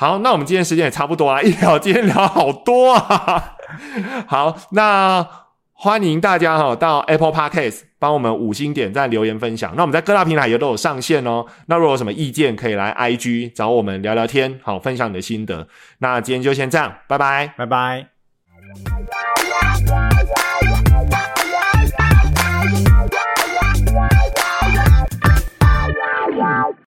[0.00, 3.56] 好，那我们今天时间也差不多啊， 一聊今天聊好多啊。
[4.28, 5.26] 好，那
[5.72, 9.74] 欢迎大家哈、到 Apple Podcast 帮我们五星点赞、留言、分享。
[9.74, 11.44] 那我们在各大平台也都有上线哦。
[11.66, 15.66] 那如果有什么意见，可以来 IG 找我们聊聊天，好，分享你的心得。
[15.98, 17.52] 那今天就先这样，拜拜。
[17.56, 18.17] 拜拜。